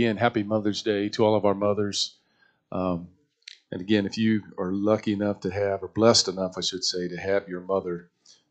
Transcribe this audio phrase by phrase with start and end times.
[0.00, 2.16] again, happy Mother's Day to all of our mothers.
[2.72, 3.08] Um,
[3.70, 7.06] and again, if you are lucky enough to have, or blessed enough, I should say,
[7.08, 8.08] to have your mother,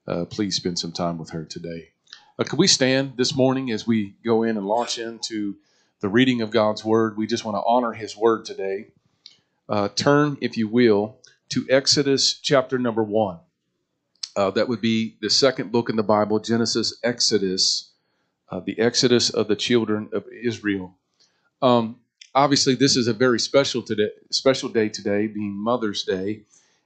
[0.07, 1.89] uh, please spend some time with her today.
[2.38, 5.55] Uh, could we stand this morning as we go in and launch into
[6.01, 7.17] the reading of God's Word?
[7.17, 8.91] We just want to honor His Word today.
[9.68, 11.18] Uh, turn, if you will,
[11.50, 13.39] to Exodus chapter number one.
[14.36, 17.91] Uh, that would be the second book in the Bible, Genesis, Exodus,
[18.52, 20.98] uh, the Exodus of the children of Israel.
[21.62, 21.98] Um,
[22.34, 26.41] obviously, this is a very special today, special day today, being Mother's Day,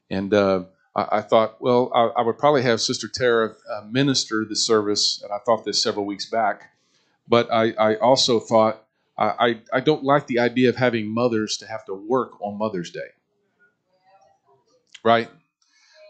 [0.10, 0.64] and uh,
[0.96, 5.22] I, I, thought, well, I, I, would probably have Sister Tara uh, minister the service,
[5.22, 6.72] and I thought this several weeks back,
[7.28, 8.84] but I, I also thought
[9.18, 12.90] I, I don't like the idea of having mothers to have to work on Mother's
[12.90, 13.12] Day,
[15.04, 15.30] right?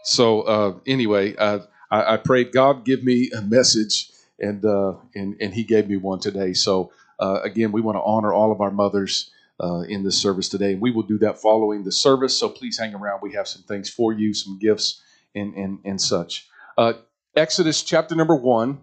[0.04, 1.60] So uh, anyway, uh,
[1.90, 5.96] I, I, prayed God give me a message, and uh, and and He gave me
[5.98, 6.54] one today.
[6.54, 10.48] So uh, again, we want to honor all of our mothers uh, in this service
[10.48, 10.72] today.
[10.72, 12.38] And we will do that following the service.
[12.38, 13.20] So please hang around.
[13.22, 15.02] We have some things for you, some gifts
[15.34, 16.48] and, and, and such.
[16.76, 16.94] Uh,
[17.36, 18.80] Exodus chapter number one.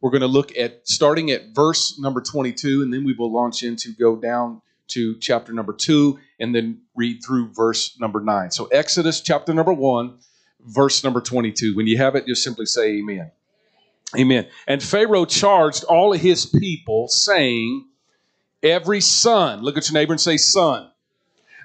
[0.00, 3.62] We're going to look at starting at verse number 22, and then we will launch
[3.62, 8.50] into go down to chapter number two, and then read through verse number nine.
[8.50, 10.18] So, Exodus chapter number one,
[10.60, 11.76] verse number 22.
[11.76, 13.30] When you have it, just simply say amen.
[14.18, 14.46] Amen.
[14.66, 17.86] And Pharaoh charged all of his people, saying,
[18.62, 20.90] Every son, look at your neighbor and say, Son,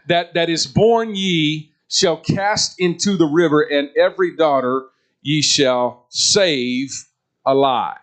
[0.08, 4.88] that, that is born ye shall cast into the river, and every daughter
[5.22, 7.06] ye shall save
[7.45, 7.98] alive.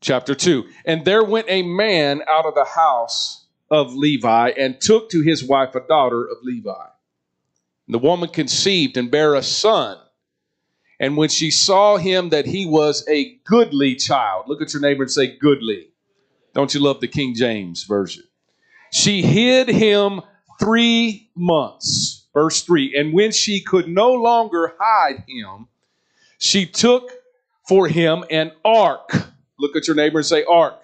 [0.00, 0.64] Chapter 2.
[0.84, 5.42] And there went a man out of the house of Levi and took to his
[5.42, 6.70] wife a daughter of Levi.
[7.86, 9.98] And the woman conceived and bare a son.
[10.98, 15.02] And when she saw him that he was a goodly child, look at your neighbor
[15.02, 15.88] and say, goodly.
[16.54, 18.24] Don't you love the King James Version?
[18.90, 20.22] She hid him
[20.58, 22.26] three months.
[22.32, 25.68] Verse 3 And when she could no longer hide him,
[26.38, 27.10] she took
[27.68, 29.10] for him an ark.
[29.58, 30.82] Look at your neighbor and say, ark.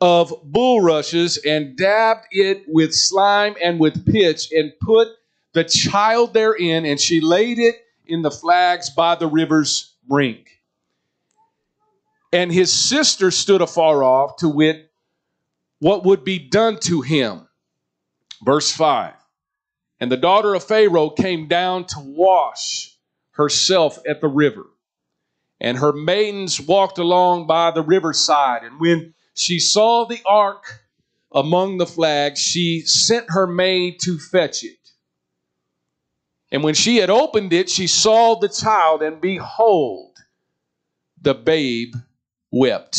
[0.00, 5.08] Of bulrushes and dabbed it with slime and with pitch and put
[5.52, 7.76] the child therein, and she laid it
[8.08, 10.48] in the flags by the river's brink.
[12.32, 14.90] And his sister stood afar off to wit
[15.78, 17.48] what would be done to him.
[18.44, 19.14] Verse 5
[20.00, 22.96] And the daughter of Pharaoh came down to wash
[23.32, 24.66] herself at the river.
[25.60, 28.62] And her maidens walked along by the riverside.
[28.62, 30.64] And when she saw the ark
[31.32, 34.77] among the flags, she sent her maid to fetch it.
[36.50, 40.16] And when she had opened it, she saw the child, and behold,
[41.20, 41.94] the babe
[42.50, 42.98] wept.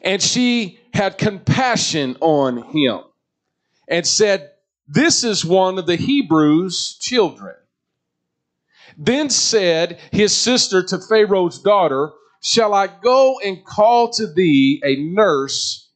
[0.00, 3.00] And she had compassion on him
[3.88, 4.50] and said,
[4.86, 7.54] This is one of the Hebrews' children.
[8.96, 12.12] Then said his sister to Pharaoh's daughter,
[12.42, 15.88] Shall I go and call to thee a nurse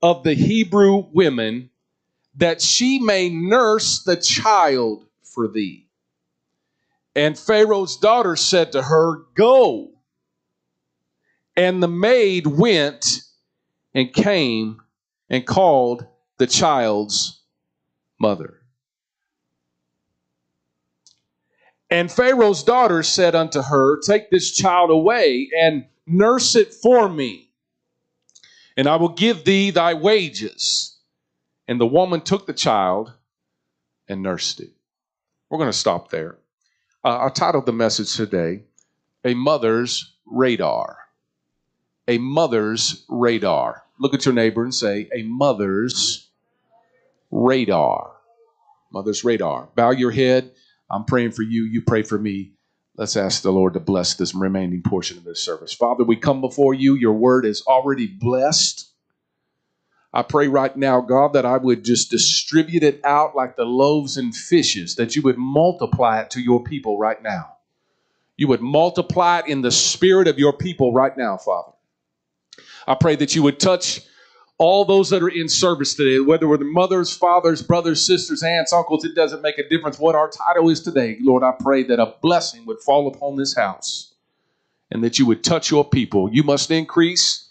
[0.00, 1.70] of the Hebrew women,
[2.36, 5.07] that she may nurse the child
[5.38, 5.86] for thee.
[7.14, 9.92] And Pharaoh's daughter said to her, Go.
[11.56, 13.06] And the maid went
[13.94, 14.80] and came
[15.30, 16.04] and called
[16.38, 17.40] the child's
[18.18, 18.62] mother.
[21.88, 27.52] And Pharaoh's daughter said unto her, Take this child away and nurse it for me,
[28.76, 30.96] and I will give thee thy wages.
[31.68, 33.12] And the woman took the child
[34.08, 34.77] and nursed it.
[35.50, 36.38] We're going to stop there.
[37.04, 38.64] Uh, I titled the message today,
[39.24, 40.98] A Mother's Radar.
[42.06, 43.84] A Mother's Radar.
[43.98, 46.28] Look at your neighbor and say, A Mother's
[47.30, 48.12] Radar.
[48.92, 49.68] Mother's Radar.
[49.74, 50.52] Bow your head.
[50.90, 51.64] I'm praying for you.
[51.64, 52.52] You pray for me.
[52.96, 55.72] Let's ask the Lord to bless this remaining portion of this service.
[55.72, 56.94] Father, we come before you.
[56.94, 58.90] Your word is already blessed.
[60.12, 64.16] I pray right now, God, that I would just distribute it out like the loaves
[64.16, 67.56] and fishes, that you would multiply it to your people right now.
[68.36, 71.72] You would multiply it in the spirit of your people right now, Father.
[72.86, 74.00] I pray that you would touch
[74.56, 78.72] all those that are in service today, whether we're the mothers, fathers, brothers, sisters, aunts,
[78.72, 81.16] uncles, it doesn't make a difference what our title is today.
[81.20, 84.14] Lord, I pray that a blessing would fall upon this house
[84.90, 86.28] and that you would touch your people.
[86.32, 87.48] You must increase,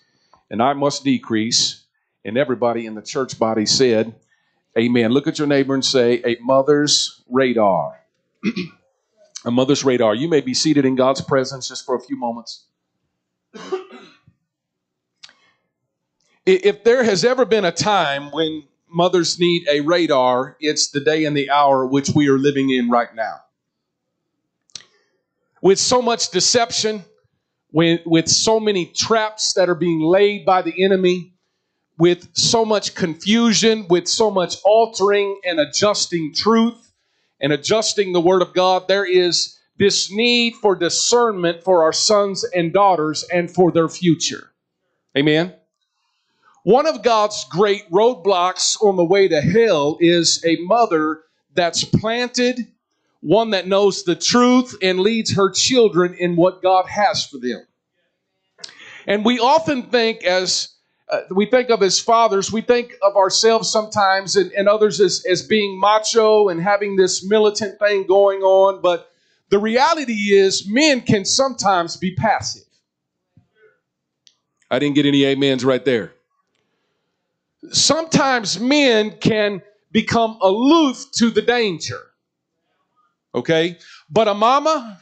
[0.49, 1.85] and I must decrease
[2.27, 4.13] and everybody in the church body said,
[4.77, 5.11] Amen.
[5.11, 7.99] Look at your neighbor and say, A mother's radar.
[9.45, 10.13] a mother's radar.
[10.13, 12.65] You may be seated in God's presence just for a few moments.
[16.45, 21.25] If there has ever been a time when mothers need a radar, it's the day
[21.25, 23.37] and the hour which we are living in right now.
[25.61, 27.03] With so much deception,
[27.71, 31.33] with, with so many traps that are being laid by the enemy,
[31.97, 36.93] with so much confusion, with so much altering and adjusting truth
[37.39, 42.43] and adjusting the Word of God, there is this need for discernment for our sons
[42.43, 44.51] and daughters and for their future.
[45.15, 45.53] Amen.
[46.63, 51.21] One of God's great roadblocks on the way to hell is a mother
[51.53, 52.67] that's planted,
[53.21, 57.65] one that knows the truth and leads her children in what God has for them.
[59.05, 60.69] And we often think as
[61.09, 65.23] uh, we think of as fathers, we think of ourselves sometimes and, and others as,
[65.29, 69.11] as being macho and having this militant thing going on, but
[69.49, 72.63] the reality is men can sometimes be passive.
[74.69, 76.13] I didn't get any amens right there.
[77.71, 79.61] Sometimes men can
[79.93, 82.01] become aloof to the danger.
[83.33, 83.77] Okay?
[84.09, 85.01] But a mama,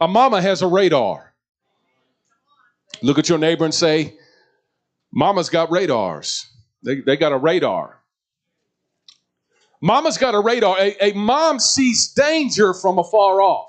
[0.00, 1.34] a mama has a radar.
[3.02, 4.16] Look at your neighbor and say,
[5.12, 6.46] Mama's got radars.
[6.82, 7.98] They, they got a radar.
[9.80, 10.78] Mama's got a radar.
[10.78, 13.68] A, a mom sees danger from afar off.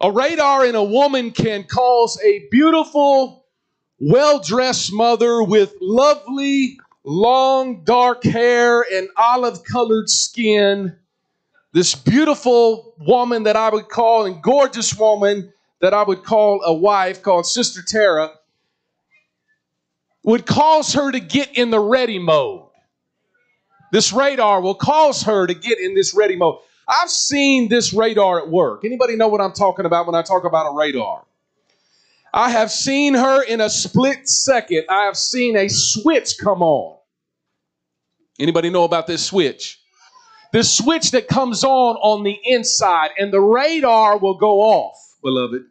[0.00, 3.46] A radar in a woman can cause a beautiful,
[3.98, 10.94] well dressed mother with lovely, long, dark hair and olive colored skin.
[11.72, 16.74] This beautiful woman that I would call, and gorgeous woman that I would call a
[16.74, 18.32] wife, called Sister Tara,
[20.26, 22.68] would cause her to get in the ready mode.
[23.92, 26.58] This radar will cause her to get in this ready mode.
[26.88, 28.84] I've seen this radar at work.
[28.84, 31.24] Anybody know what I'm talking about when I talk about a radar?
[32.34, 34.84] I have seen her in a split second.
[34.90, 36.98] I have seen a switch come on.
[38.38, 39.80] Anybody know about this switch?
[40.52, 45.62] This switch that comes on on the inside and the radar will go off, beloved.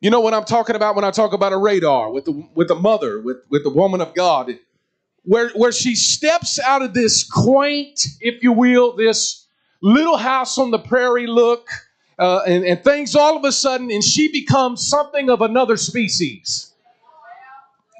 [0.00, 2.68] You know what I'm talking about when I talk about a radar with the with
[2.68, 4.58] the mother, with, with the woman of God
[5.28, 9.46] where, where she steps out of this quaint, if you will, this
[9.82, 11.68] little house on the prairie look,
[12.18, 16.72] uh, and, and things all of a sudden, and she becomes something of another species.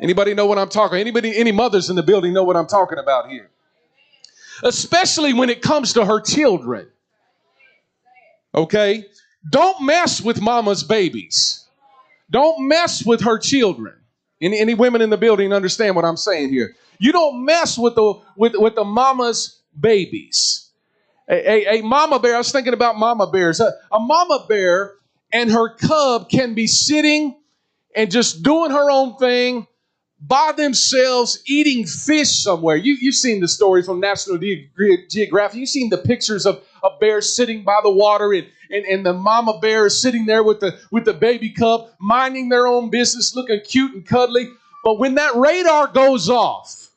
[0.03, 0.95] Anybody know what I'm talking?
[0.95, 1.01] About?
[1.01, 3.51] Anybody, any mothers in the building know what I'm talking about here?
[4.63, 6.89] Especially when it comes to her children.
[8.55, 9.05] Okay?
[9.51, 11.68] Don't mess with mama's babies.
[12.31, 13.95] Don't mess with her children.
[14.41, 16.75] Any, any women in the building understand what I'm saying here?
[16.99, 20.71] You don't mess with the with, with the mama's babies.
[21.29, 23.61] A, a, a mama bear, I was thinking about mama bears.
[23.61, 24.95] A, a mama bear
[25.33, 27.37] and her cub can be sitting
[27.95, 29.67] and just doing her own thing
[30.21, 32.77] by themselves eating fish somewhere.
[32.77, 35.59] You, you've seen the stories from National Geographic.
[35.59, 39.13] You've seen the pictures of a bear sitting by the water and, and, and the
[39.13, 43.35] mama bear is sitting there with the, with the baby cub, minding their own business,
[43.35, 44.49] looking cute and cuddly.
[44.85, 46.91] But when that radar goes off,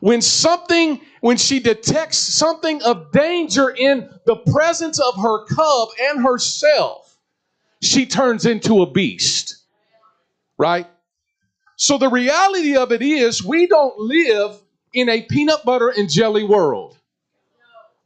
[0.00, 6.22] when something, when she detects something of danger in the presence of her cub and
[6.22, 7.16] herself,
[7.82, 9.62] she turns into a beast.
[10.56, 10.86] Right?
[11.76, 14.60] So the reality of it is, we don't live
[14.92, 16.97] in a peanut butter and jelly world.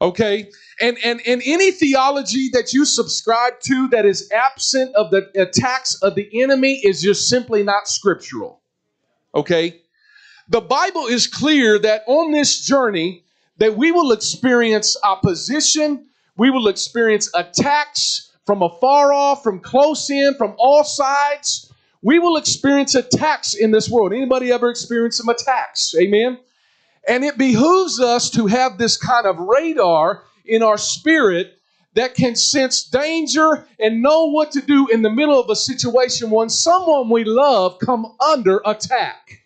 [0.03, 0.51] Okay?
[0.81, 5.95] And, and, and any theology that you subscribe to that is absent of the attacks
[6.03, 8.61] of the enemy is just simply not scriptural.
[9.35, 9.83] Okay?
[10.53, 13.25] the Bible is clear that on this journey
[13.57, 16.07] that we will experience opposition,
[16.37, 21.73] we will experience attacks from afar off, from close in, from all sides.
[22.03, 24.13] We will experience attacks in this world.
[24.13, 25.95] Anybody ever experienced some attacks?
[25.99, 26.39] Amen.
[27.09, 31.59] And it behooves us to have this kind of radar in our spirit
[31.95, 36.31] that can sense danger and know what to do in the middle of a situation
[36.31, 39.41] when someone we love come under attack.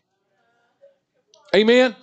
[1.54, 1.96] Amen.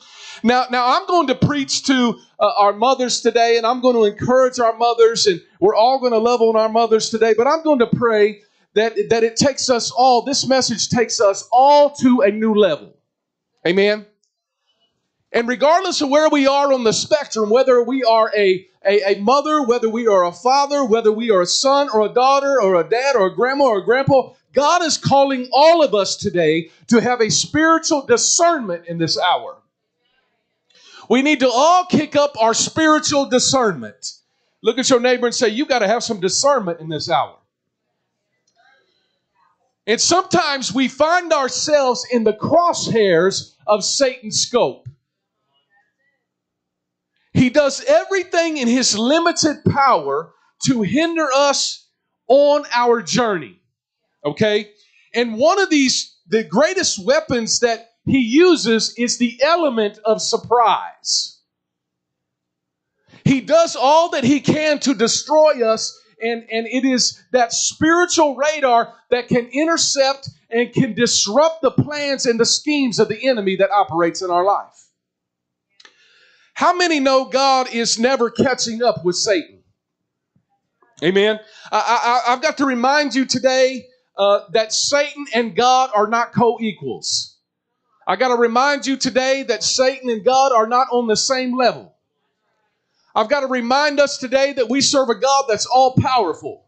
[0.43, 4.03] Now, now I'm going to preach to uh, our mothers today, and I'm going to
[4.03, 7.33] encourage our mothers, and we're all going to love on our mothers today.
[7.37, 8.41] But I'm going to pray
[8.73, 10.23] that that it takes us all.
[10.23, 12.93] This message takes us all to a new level.
[13.65, 14.05] Amen.
[15.33, 19.19] And regardless of where we are on the spectrum, whether we are a, a, a,
[19.19, 22.79] mother, whether we are a father, whether we are a son or a daughter or
[22.79, 26.69] a dad or a grandma or a grandpa, God is calling all of us today
[26.87, 29.57] to have a spiritual discernment in this hour.
[31.09, 34.19] We need to all kick up our spiritual discernment.
[34.61, 37.37] Look at your neighbor and say, "You've got to have some discernment in this hour.
[39.85, 44.87] And sometimes we find ourselves in the crosshairs of Satan's scope.
[47.33, 50.33] He does everything in his limited power
[50.65, 51.87] to hinder us
[52.27, 53.59] on our journey.
[54.23, 54.71] Okay?
[55.13, 61.39] And one of these, the greatest weapons that he uses is the element of surprise.
[63.23, 68.35] He does all that he can to destroy us, and, and it is that spiritual
[68.35, 73.55] radar that can intercept and can disrupt the plans and the schemes of the enemy
[73.55, 74.89] that operates in our life.
[76.63, 79.61] How many know God is never catching up with Satan?
[81.03, 81.37] Amen.
[81.69, 86.57] I, have got to remind you today uh, that Satan and God are not co
[86.61, 87.35] equals.
[88.07, 91.53] I got to remind you today that Satan and God are not on the same
[91.57, 91.93] level.
[93.13, 96.63] I've got to remind us today that we serve a God that's all powerful.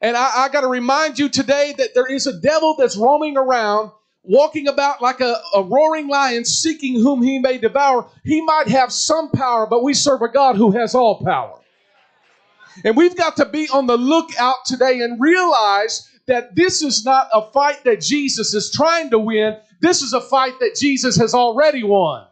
[0.00, 3.36] And I, I got to remind you today that there is a devil that's roaming
[3.36, 3.90] around,
[4.24, 8.08] walking about like a, a roaring lion, seeking whom he may devour.
[8.24, 11.58] He might have some power, but we serve a God who has all power.
[12.84, 17.28] And we've got to be on the lookout today and realize that this is not
[17.32, 19.58] a fight that Jesus is trying to win.
[19.80, 22.26] This is a fight that Jesus has already won.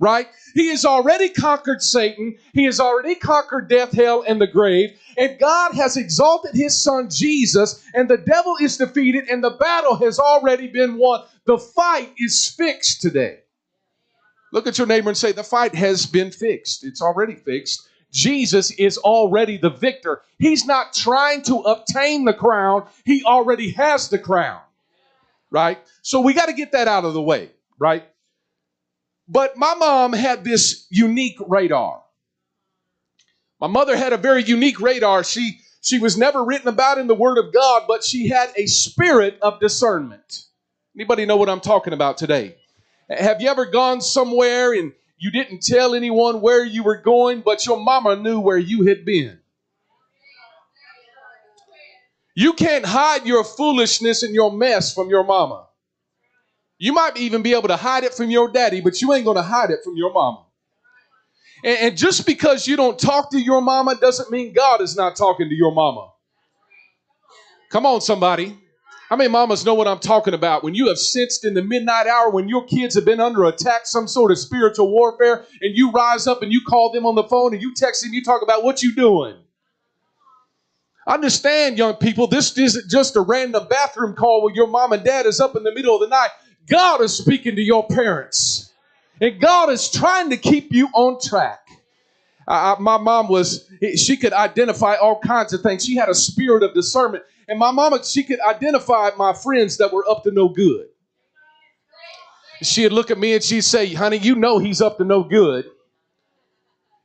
[0.00, 0.28] Right?
[0.54, 2.36] He has already conquered Satan.
[2.52, 4.90] He has already conquered death, hell, and the grave.
[5.16, 9.96] And God has exalted his son Jesus, and the devil is defeated, and the battle
[9.96, 11.24] has already been won.
[11.46, 13.40] The fight is fixed today.
[14.52, 16.84] Look at your neighbor and say, The fight has been fixed.
[16.84, 17.88] It's already fixed.
[18.12, 20.22] Jesus is already the victor.
[20.38, 24.60] He's not trying to obtain the crown, he already has the crown.
[25.50, 25.78] Right?
[26.02, 28.04] So we got to get that out of the way, right?
[29.28, 32.02] But my mom had this unique radar.
[33.60, 35.24] My mother had a very unique radar.
[35.24, 38.66] She she was never written about in the word of God, but she had a
[38.66, 40.44] spirit of discernment.
[40.96, 42.56] Anybody know what I'm talking about today?
[43.08, 47.66] Have you ever gone somewhere and you didn't tell anyone where you were going, but
[47.66, 49.40] your mama knew where you had been.
[52.36, 55.66] You can't hide your foolishness and your mess from your mama.
[56.78, 59.36] You might even be able to hide it from your daddy, but you ain't going
[59.36, 60.44] to hide it from your mama.
[61.64, 65.16] And, and, just because you don't talk to your mama doesn't mean God is not
[65.16, 66.12] talking to your mama.
[67.70, 68.56] Come on, somebody.
[69.08, 70.62] How many mamas know what I'm talking about?
[70.62, 73.86] When you have sensed in the midnight hour when your kids have been under attack,
[73.86, 77.24] some sort of spiritual warfare, and you rise up and you call them on the
[77.24, 79.34] phone and you text them, you talk about what you doing.
[81.06, 85.24] Understand, young people, this isn't just a random bathroom call where your mom and dad
[85.24, 86.28] is up in the middle of the night.
[86.68, 88.72] God is speaking to your parents.
[89.20, 91.60] And God is trying to keep you on track.
[92.46, 95.84] I, my mom was, she could identify all kinds of things.
[95.84, 97.24] She had a spirit of discernment.
[97.48, 100.86] And my mama, she could identify my friends that were up to no good.
[102.62, 105.66] She'd look at me and she'd say, honey, you know he's up to no good.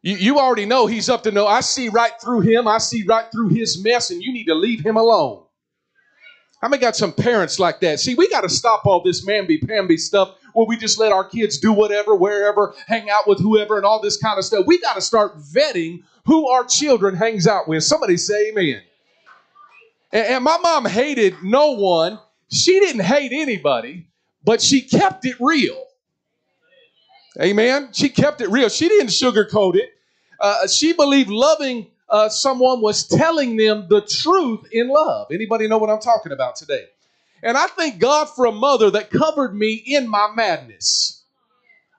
[0.02, 1.48] You, you already know he's up to no.
[1.48, 2.68] I see right through him.
[2.68, 5.43] I see right through his mess, and you need to leave him alone.
[6.64, 8.00] How many got some parents like that?
[8.00, 11.58] See, we got to stop all this mamby-pamby stuff where we just let our kids
[11.58, 14.66] do whatever, wherever, hang out with whoever, and all this kind of stuff.
[14.66, 17.84] We got to start vetting who our children hangs out with.
[17.84, 18.82] Somebody say amen.
[20.14, 22.18] And, and my mom hated no one.
[22.50, 24.08] She didn't hate anybody,
[24.46, 25.84] but she kept it real.
[27.42, 27.90] Amen.
[27.92, 28.70] She kept it real.
[28.70, 29.90] She didn't sugarcoat it.
[30.40, 35.30] Uh, she believed loving uh, someone was telling them the truth in love.
[35.32, 36.86] Anybody know what I'm talking about today?
[37.44, 41.24] And I thank God for a mother that covered me in my madness.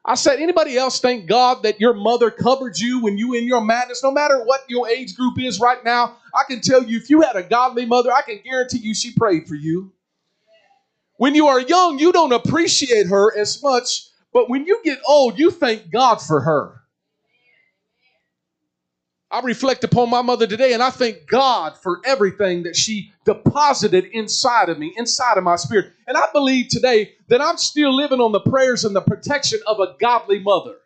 [0.05, 3.63] I said, anybody else thank God that your mother covered you when you in your
[3.63, 6.17] madness, no matter what your age group is right now?
[6.35, 9.15] I can tell you, if you had a godly mother, I can guarantee you she
[9.15, 9.93] prayed for you.
[11.19, 15.39] When you are young, you don't appreciate her as much, but when you get old,
[15.39, 16.83] you thank God for her.
[19.35, 24.05] I reflect upon my mother today and I thank God for everything that she deposited
[24.13, 25.93] inside of me, inside of my spirit.
[26.07, 29.81] And I believe today that I'm still living on the prayers and the protection of
[29.81, 30.77] a godly mother.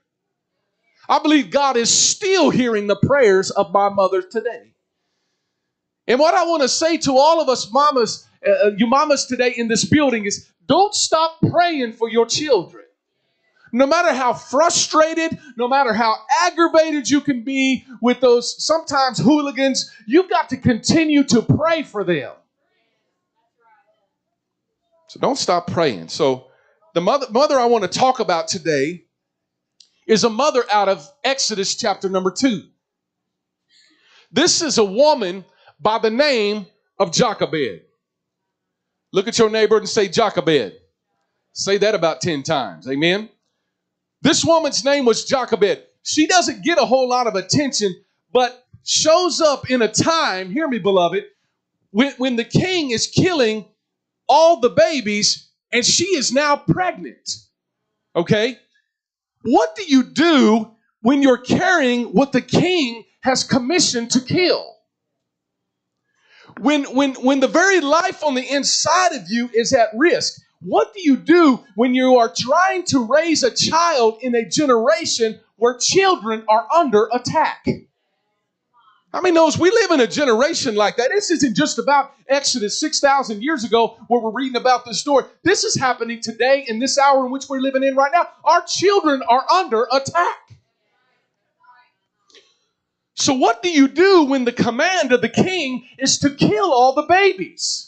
[1.10, 4.72] I believe God is still hearing the prayers of my mother today.
[6.06, 9.26] And what I want to say to all of us mamas, uh, uh you mamas
[9.26, 12.86] today in this building is don't stop praying for your children.
[13.72, 19.90] No matter how frustrated, no matter how aggravated you can be with those sometimes hooligans,
[20.06, 22.32] you've got to continue to pray for them.
[25.08, 26.08] So don't stop praying.
[26.08, 26.48] So
[26.94, 29.04] the mother, mother I want to talk about today
[30.06, 32.62] is a mother out of Exodus chapter number two.
[34.30, 35.44] This is a woman
[35.80, 36.66] by the name
[36.98, 37.82] of Jochebed.
[39.12, 40.74] Look at your neighbor and say Jochebed.
[41.52, 42.88] Say that about 10 times.
[42.88, 43.28] Amen.
[44.20, 45.84] This woman's name was Jochebed.
[46.02, 47.94] She doesn't get a whole lot of attention,
[48.32, 51.24] but shows up in a time, hear me, beloved,
[51.90, 53.64] when, when the king is killing
[54.28, 57.36] all the babies and she is now pregnant.
[58.16, 58.58] Okay?
[59.42, 60.70] What do you do
[61.02, 64.74] when you're carrying what the king has commissioned to kill?
[66.60, 70.92] When, when, when the very life on the inside of you is at risk, what
[70.92, 75.76] do you do when you are trying to raise a child in a generation where
[75.78, 77.66] children are under attack?
[79.12, 81.10] How many knows we live in a generation like that?
[81.10, 85.24] This isn't just about Exodus 6,000 years ago where we're reading about this story.
[85.44, 88.28] This is happening today in this hour in which we're living in right now.
[88.44, 90.58] Our children are under attack.
[93.14, 96.92] So, what do you do when the command of the king is to kill all
[96.92, 97.87] the babies?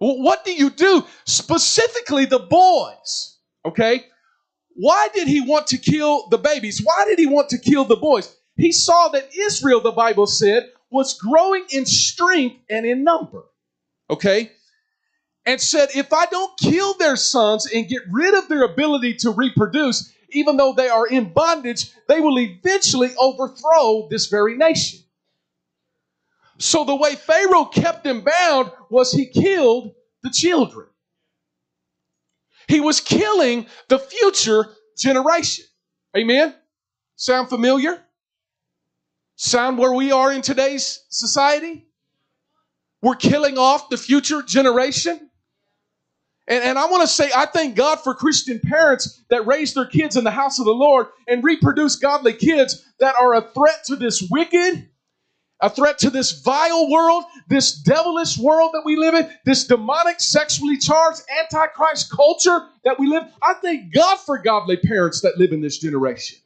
[0.00, 1.04] What do you do?
[1.26, 3.36] Specifically, the boys.
[3.66, 4.06] Okay?
[4.74, 6.80] Why did he want to kill the babies?
[6.82, 8.34] Why did he want to kill the boys?
[8.56, 13.44] He saw that Israel, the Bible said, was growing in strength and in number.
[14.08, 14.52] Okay?
[15.44, 19.30] And said, if I don't kill their sons and get rid of their ability to
[19.30, 25.00] reproduce, even though they are in bondage, they will eventually overthrow this very nation.
[26.60, 30.86] So the way Pharaoh kept them bound was he killed the children.
[32.68, 35.64] He was killing the future generation.
[36.16, 36.54] Amen?
[37.16, 38.00] Sound familiar?
[39.36, 41.86] Sound where we are in today's society?
[43.00, 45.30] We're killing off the future generation.
[46.46, 49.86] And, and I want to say, I thank God for Christian parents that raise their
[49.86, 53.84] kids in the house of the Lord and reproduce godly kids that are a threat
[53.86, 54.90] to this wicked,
[55.62, 60.20] a threat to this vile world, this devilish world that we live in, this demonic,
[60.20, 63.24] sexually charged, antichrist culture that we live.
[63.42, 66.38] I thank God for godly parents that live in this generation,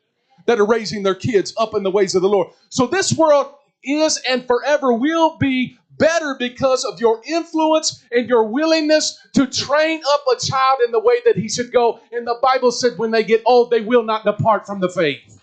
[0.46, 2.48] that are raising their kids up in the ways of the Lord.
[2.70, 8.44] So this world is and forever will be better because of your influence and your
[8.44, 12.00] willingness to train up a child in the way that he should go.
[12.10, 15.33] And the Bible said, when they get old, they will not depart from the faith.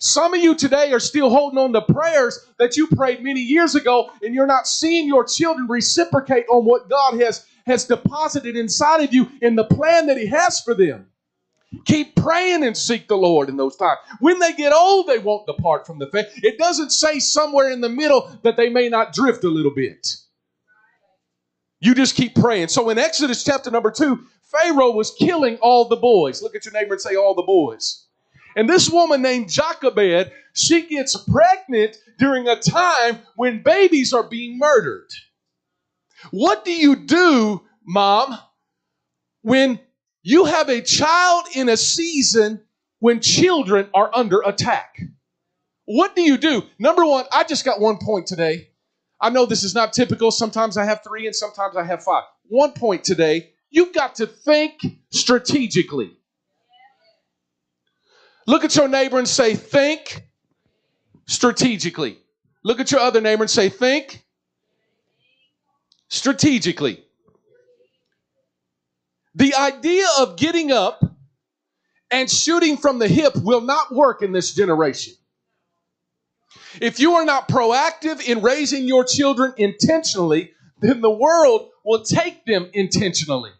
[0.00, 3.74] Some of you today are still holding on to prayers that you prayed many years
[3.74, 9.04] ago, and you're not seeing your children reciprocate on what God has, has deposited inside
[9.04, 11.06] of you in the plan that He has for them.
[11.84, 13.98] Keep praying and seek the Lord in those times.
[14.20, 16.28] When they get old, they won't depart from the faith.
[16.42, 20.16] It doesn't say somewhere in the middle that they may not drift a little bit.
[21.78, 22.68] You just keep praying.
[22.68, 26.42] So in Exodus chapter number two, Pharaoh was killing all the boys.
[26.42, 28.06] Look at your neighbor and say, All the boys.
[28.56, 34.58] And this woman named Jochebed, she gets pregnant during a time when babies are being
[34.58, 35.08] murdered.
[36.30, 38.38] What do you do, mom,
[39.42, 39.80] when
[40.22, 42.60] you have a child in a season
[42.98, 45.00] when children are under attack.
[45.86, 46.62] What do you do?
[46.78, 48.68] Number one, I just got one point today.
[49.20, 50.30] I know this is not typical.
[50.30, 52.24] Sometimes I have three and sometimes I have five.
[52.48, 53.50] One point today.
[53.70, 56.16] You've got to think strategically.
[58.46, 60.24] Look at your neighbor and say, think
[61.26, 62.18] strategically.
[62.64, 64.24] Look at your other neighbor and say, think
[66.08, 67.04] strategically.
[69.34, 71.04] The idea of getting up
[72.10, 75.14] and shooting from the hip will not work in this generation.
[76.80, 82.44] If you are not proactive in raising your children intentionally, then the world will take
[82.44, 83.50] them intentionally.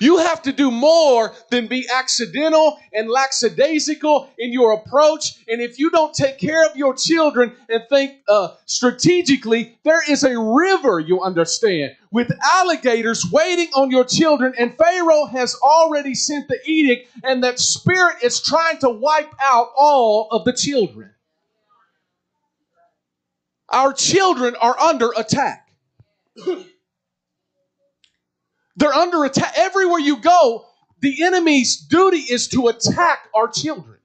[0.00, 5.44] You have to do more than be accidental and lackadaisical in your approach.
[5.46, 10.24] And if you don't take care of your children and think uh, strategically, there is
[10.24, 14.54] a river, you understand, with alligators waiting on your children.
[14.58, 19.68] And Pharaoh has already sent the edict, and that spirit is trying to wipe out
[19.76, 21.10] all of the children.
[23.68, 25.68] Our children are under attack.
[28.76, 29.54] They're under attack.
[29.56, 30.66] Everywhere you go,
[31.00, 33.98] the enemy's duty is to attack our children.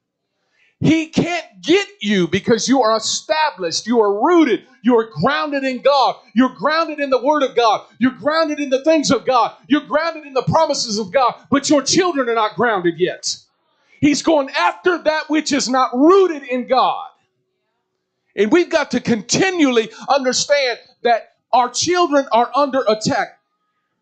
[0.79, 5.81] He can't get you because you are established, you are rooted, you are grounded in
[5.81, 9.55] God, you're grounded in the Word of God, you're grounded in the things of God,
[9.67, 13.37] you're grounded in the promises of God, but your children are not grounded yet.
[14.01, 17.07] He's going after that which is not rooted in God.
[18.35, 23.39] And we've got to continually understand that our children are under attack.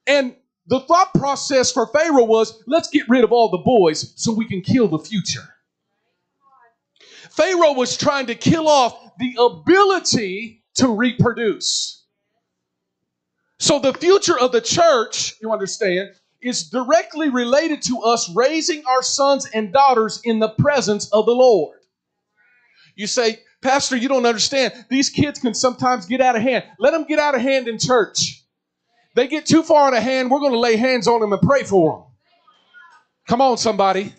[0.08, 0.36] And
[0.68, 4.46] the thought process for Pharaoh was let's get rid of all the boys so we
[4.46, 5.48] can kill the future.
[7.32, 12.06] Pharaoh was trying to kill off the ability to reproduce.
[13.60, 16.10] So the future of the church, you understand,
[16.42, 21.32] is directly related to us raising our sons and daughters in the presence of the
[21.32, 21.80] Lord.
[22.96, 24.74] You say, Pastor, you don't understand.
[24.90, 26.66] These kids can sometimes get out of hand.
[26.80, 28.43] Let them get out of hand in church.
[29.16, 31.42] They get too far out of hand, we're going to lay hands on them and
[31.42, 32.04] pray for them.
[33.28, 34.14] Come on, somebody.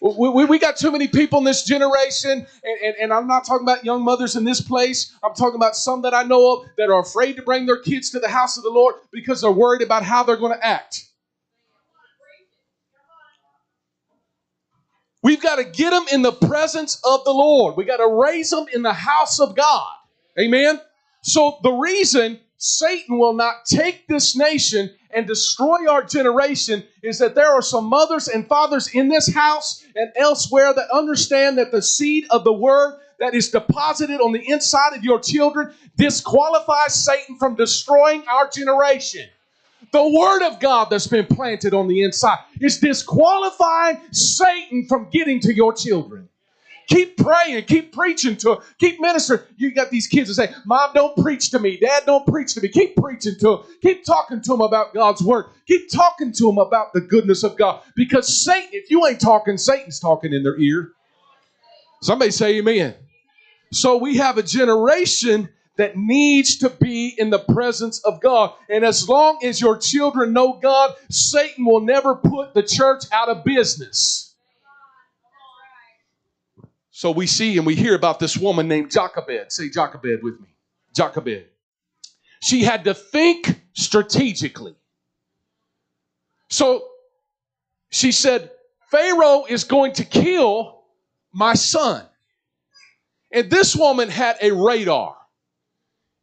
[0.00, 3.46] We, we, we, got too many people in this generation, and, and, and, I'm not
[3.46, 5.16] talking about young mothers in this place.
[5.22, 8.10] I'm talking about some that I know of that are afraid to bring their kids
[8.10, 11.06] to the house of the Lord because they're worried about how they're going to act.
[15.22, 17.78] We've got to get them in the presence of the Lord.
[17.78, 19.94] We got to raise them in the house of God.
[20.38, 20.82] Amen.
[21.22, 27.34] So the reason Satan will not take this nation and destroy our generation is that
[27.34, 31.82] there are some mothers and fathers in this house and elsewhere that understand that the
[31.82, 37.36] seed of the word that is deposited on the inside of your children disqualifies Satan
[37.36, 39.28] from destroying our generation.
[39.92, 45.38] The word of God that's been planted on the inside is disqualifying Satan from getting
[45.40, 46.30] to your children.
[46.88, 49.40] Keep praying, keep preaching to them, keep ministering.
[49.56, 51.78] You got these kids that say, Mom, don't preach to me.
[51.78, 52.68] Dad, don't preach to me.
[52.68, 53.58] Keep preaching to them.
[53.82, 55.46] Keep talking to them about God's word.
[55.66, 57.82] Keep talking to them about the goodness of God.
[57.96, 60.90] Because Satan, if you ain't talking, Satan's talking in their ear.
[62.02, 62.94] Somebody say amen.
[63.72, 68.52] So we have a generation that needs to be in the presence of God.
[68.70, 73.28] And as long as your children know God, Satan will never put the church out
[73.28, 74.23] of business.
[77.04, 79.52] So we see and we hear about this woman named Jochebed.
[79.52, 80.48] Say Jochebed with me.
[80.96, 81.44] Jochebed.
[82.40, 84.74] She had to think strategically.
[86.48, 86.88] So
[87.90, 88.50] she said,
[88.90, 90.80] Pharaoh is going to kill
[91.30, 92.06] my son.
[93.30, 95.14] And this woman had a radar.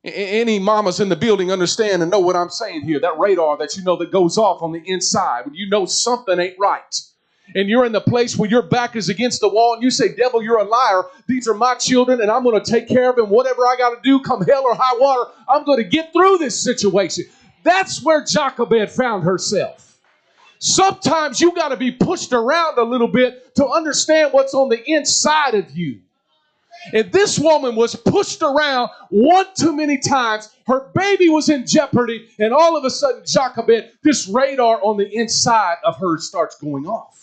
[0.04, 3.00] Any mamas in the building understand and know what I'm saying here.
[3.00, 6.40] That radar that you know that goes off on the inside when you know something
[6.40, 7.02] ain't right.
[7.56, 10.16] And you're in the place where your back is against the wall and you say,
[10.16, 11.04] Devil, you're a liar.
[11.28, 13.30] These are my children and I'm going to take care of them.
[13.30, 16.38] Whatever I got to do, come hell or high water, I'm going to get through
[16.38, 17.26] this situation.
[17.64, 20.00] That's where Jochebed found herself.
[20.60, 24.82] Sometimes you got to be pushed around a little bit to understand what's on the
[24.90, 26.00] inside of you.
[26.94, 30.50] And this woman was pushed around one too many times.
[30.68, 35.10] Her baby was in jeopardy, and all of a sudden, Jochebed, this radar on the
[35.16, 37.21] inside of her starts going off.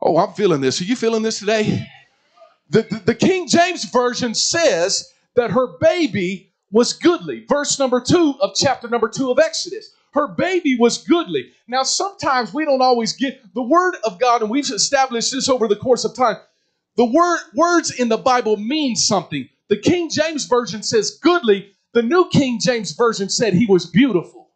[0.00, 0.80] Oh, I'm feeling this.
[0.80, 1.86] Are you feeling this today?
[2.70, 7.44] The, the, the King James Version says that her baby was goodly.
[7.48, 9.90] Verse number two of chapter number two of Exodus.
[10.12, 11.52] Her baby was goodly.
[11.66, 15.68] Now, sometimes we don't always get the word of God, and we've established this over
[15.68, 16.36] the course of time.
[16.96, 19.48] The word, words in the Bible mean something.
[19.68, 21.72] The King James Version says goodly.
[21.92, 24.48] The New King James Version said he was beautiful.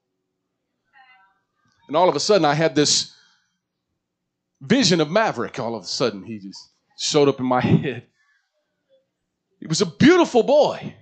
[1.88, 3.11] And all of a sudden, I had this
[4.62, 5.58] vision of Maverick.
[5.58, 8.04] All of a sudden, he just showed up in my head.
[9.60, 10.94] He was a beautiful boy.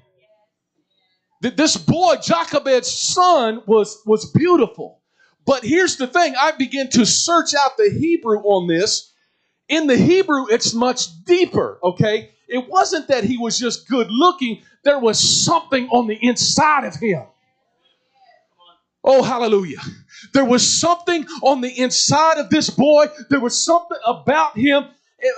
[1.42, 5.00] This boy, Jochebed's son, was, was beautiful.
[5.46, 9.10] But here's the thing I began to search out the Hebrew on this
[9.70, 12.32] in the Hebrew, it's much deeper, okay?
[12.48, 16.96] It wasn't that he was just good looking, there was something on the inside of
[16.96, 17.24] him.
[19.04, 19.78] Oh, hallelujah.
[20.32, 24.84] There was something on the inside of this boy, there was something about him.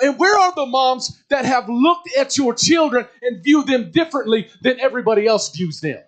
[0.03, 4.49] And where are the moms that have looked at your children and view them differently
[4.61, 6.01] than everybody else views them?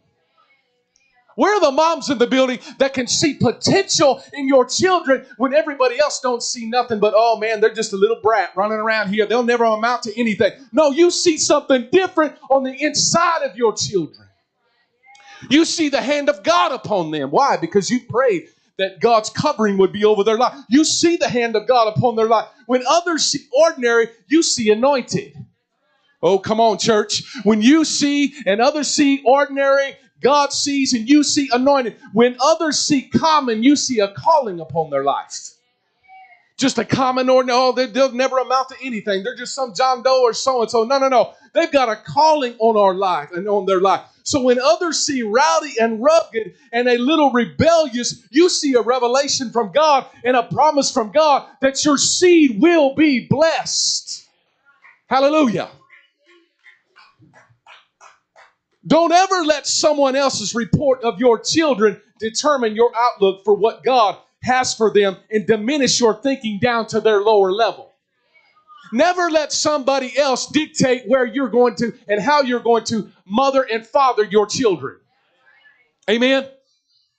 [1.36, 5.52] Where are the moms in the building that can see potential in your children when
[5.52, 9.12] everybody else don't see nothing but, oh man, they're just a little brat running around
[9.12, 9.26] here.
[9.26, 10.52] They'll never amount to anything.
[10.72, 14.28] No, you see something different on the inside of your children.
[15.50, 17.30] You see the hand of God upon them.
[17.30, 17.56] Why?
[17.56, 20.54] Because you prayed that God's covering would be over their life.
[20.68, 22.48] You see the hand of God upon their life.
[22.66, 25.34] When others see ordinary, you see anointed.
[26.22, 27.24] Oh, come on, church.
[27.44, 31.96] When you see and others see ordinary, God sees and you see anointed.
[32.14, 35.53] When others see common, you see a calling upon their life.
[36.56, 39.24] Just a common ordinary, oh, they, they'll never amount to anything.
[39.24, 40.84] They're just some John Doe or so and so.
[40.84, 41.34] No, no, no.
[41.52, 44.02] They've got a calling on our life and on their life.
[44.22, 49.50] So when others see rowdy and rugged and a little rebellious, you see a revelation
[49.50, 54.26] from God and a promise from God that your seed will be blessed.
[55.08, 55.68] Hallelujah.
[58.86, 64.16] Don't ever let someone else's report of your children determine your outlook for what God
[64.44, 67.92] has for them and diminish your thinking down to their lower level.
[68.92, 73.62] Never let somebody else dictate where you're going to and how you're going to mother
[73.62, 74.98] and father your children.
[76.08, 76.46] Amen.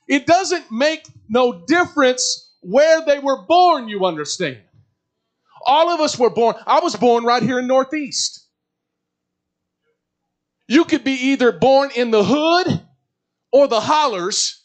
[0.08, 4.60] It doesn't make no difference where they were born, you understand.
[5.66, 6.56] All of us were born.
[6.68, 8.48] I was born right here in Northeast.
[10.68, 12.82] You could be either born in the hood
[13.52, 14.65] or the hollers.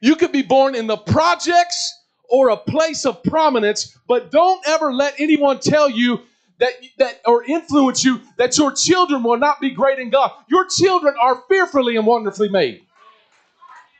[0.00, 1.94] You could be born in the projects
[2.28, 6.20] or a place of prominence, but don't ever let anyone tell you
[6.58, 10.32] that, that or influence you that your children will not be great in God.
[10.48, 12.82] Your children are fearfully and wonderfully made.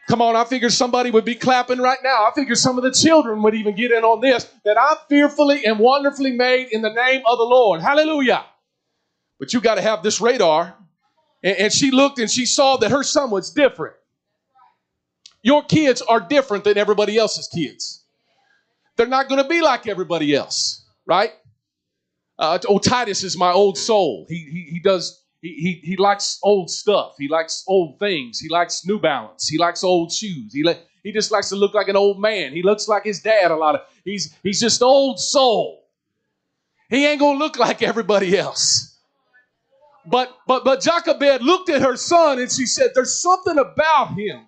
[0.08, 2.26] Come on, I figured somebody would be clapping right now.
[2.26, 5.66] I figured some of the children would even get in on this that I'm fearfully
[5.66, 7.80] and wonderfully made in the name of the Lord.
[7.80, 8.44] Hallelujah.
[9.40, 10.76] But you got to have this radar.
[11.42, 13.96] And, and she looked and she saw that her son was different.
[15.46, 18.02] Your kids are different than everybody else's kids.
[18.96, 21.34] They're not going to be like everybody else, right?
[22.36, 24.26] Uh, oh, Titus is my old soul.
[24.28, 27.14] He, he, he does he, he, he likes old stuff.
[27.16, 28.40] He likes old things.
[28.40, 29.46] He likes New Balance.
[29.46, 30.52] He likes old shoes.
[30.52, 30.68] He
[31.04, 32.52] he just likes to look like an old man.
[32.52, 33.82] He looks like his dad a lot of.
[34.04, 35.84] He's he's just old soul.
[36.90, 38.98] He ain't gonna look like everybody else.
[40.06, 44.40] But but but Jochebed looked at her son and she said, "There's something about him."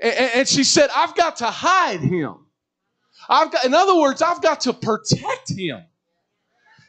[0.00, 2.34] And, and she said, "I've got to hide him.
[3.28, 5.82] I've got, in other words, I've got to protect him."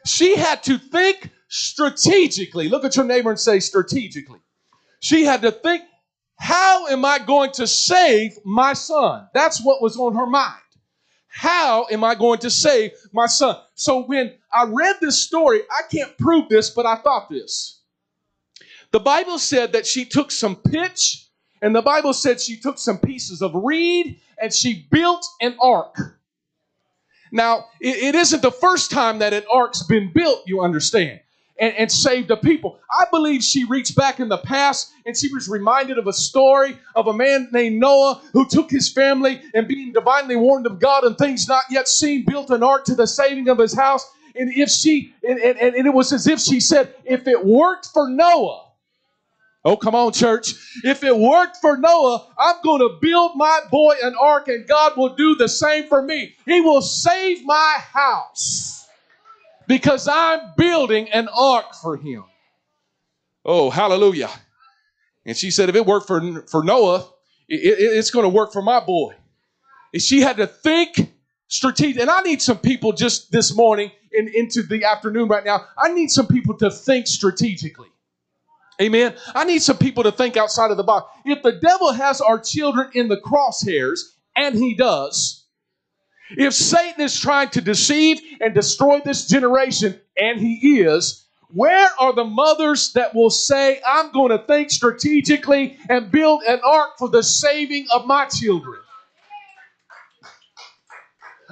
[0.06, 2.68] She had to think strategically.
[2.68, 4.40] Look at your neighbor and say, strategically.
[5.00, 5.82] She had to think,
[6.36, 9.28] how am I going to save my son?
[9.34, 10.62] That's what was on her mind.
[11.28, 13.56] How am I going to save my son?
[13.74, 17.80] So when I read this story, I can't prove this, but I thought this.
[18.90, 21.28] The Bible said that she took some pitch,
[21.62, 26.18] and the Bible said she took some pieces of reed and she built an ark.
[27.32, 31.20] Now, it, it isn't the first time that an ark's been built, you understand,
[31.60, 32.78] and, and saved the people.
[32.98, 36.78] I believe she reached back in the past and she was reminded of a story
[36.96, 41.04] of a man named Noah who took his family and being divinely warned of God
[41.04, 44.10] and things not yet seen, built an ark to the saving of his house.
[44.34, 47.88] And if she, and, and, and it was as if she said, if it worked
[47.92, 48.69] for Noah,
[49.64, 50.54] Oh, come on, church.
[50.84, 54.96] If it worked for Noah, I'm going to build my boy an ark, and God
[54.96, 56.34] will do the same for me.
[56.46, 58.88] He will save my house
[59.68, 62.24] because I'm building an ark for him.
[63.44, 64.30] Oh, hallelujah.
[65.26, 67.06] And she said, if it worked for, for Noah,
[67.48, 69.14] it, it, it's going to work for my boy.
[69.92, 71.12] And she had to think
[71.48, 72.00] strategic.
[72.00, 75.66] And I need some people just this morning and into the afternoon right now.
[75.76, 77.89] I need some people to think strategically.
[78.80, 79.14] Amen.
[79.34, 81.12] I need some people to think outside of the box.
[81.24, 84.00] If the devil has our children in the crosshairs,
[84.36, 85.44] and he does,
[86.30, 92.14] if Satan is trying to deceive and destroy this generation, and he is, where are
[92.14, 97.08] the mothers that will say, I'm going to think strategically and build an ark for
[97.08, 98.80] the saving of my children?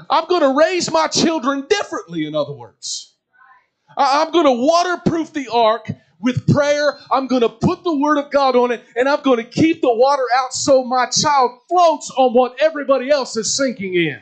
[0.09, 3.17] I'm going to raise my children differently, in other words.
[3.97, 6.99] I'm going to waterproof the ark with prayer.
[7.11, 9.81] I'm going to put the Word of God on it and I'm going to keep
[9.81, 14.21] the water out so my child floats on what everybody else is sinking in.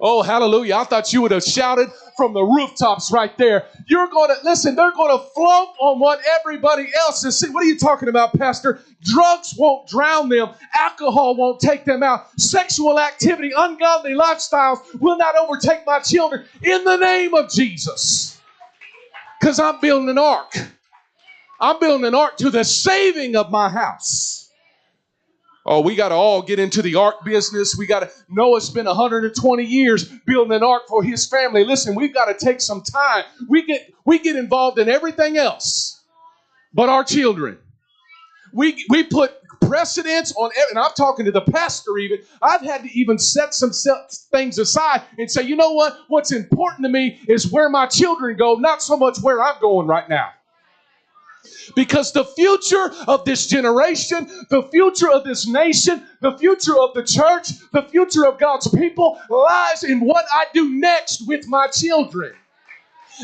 [0.00, 0.76] Oh, hallelujah.
[0.76, 3.66] I thought you would have shouted from the rooftops right there.
[3.88, 7.52] You're going to, listen, they're going to float on what everybody else is saying.
[7.52, 8.80] What are you talking about, Pastor?
[9.02, 15.36] Drugs won't drown them, alcohol won't take them out, sexual activity, ungodly lifestyles will not
[15.36, 18.37] overtake my children in the name of Jesus.
[19.40, 20.54] Because I'm building an ark.
[21.60, 24.50] I'm building an ark to the saving of my house.
[25.66, 27.76] Oh, we got to all get into the ark business.
[27.76, 31.64] We got to, Noah spent 120 years building an ark for his family.
[31.64, 33.24] Listen, we've got to take some time.
[33.48, 35.98] We get, we get involved in everything else
[36.72, 37.58] but our children.
[38.52, 42.18] We, we put precedence on, and I'm talking to the pastor even.
[42.42, 43.70] I've had to even set some
[44.32, 45.98] things aside and say, you know what?
[46.08, 49.86] What's important to me is where my children go, not so much where I'm going
[49.86, 50.30] right now.
[51.76, 57.02] Because the future of this generation, the future of this nation, the future of the
[57.02, 62.34] church, the future of God's people lies in what I do next with my children.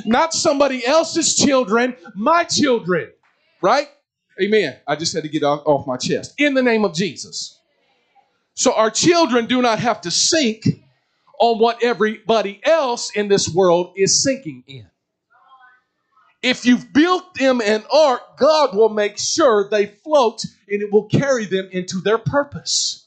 [0.05, 3.13] Not somebody else's children, my children,
[3.63, 3.89] right?
[4.43, 4.77] Amen.
[4.87, 6.35] I just had to get off, my chest.
[6.39, 7.59] In the name of Jesus.
[8.55, 10.67] So our children do not have to sink
[11.41, 14.89] on what everybody else in this world is sinking in.
[16.43, 21.07] If you've built them an ark, God will make sure they float and it will
[21.07, 23.07] carry them into their purpose.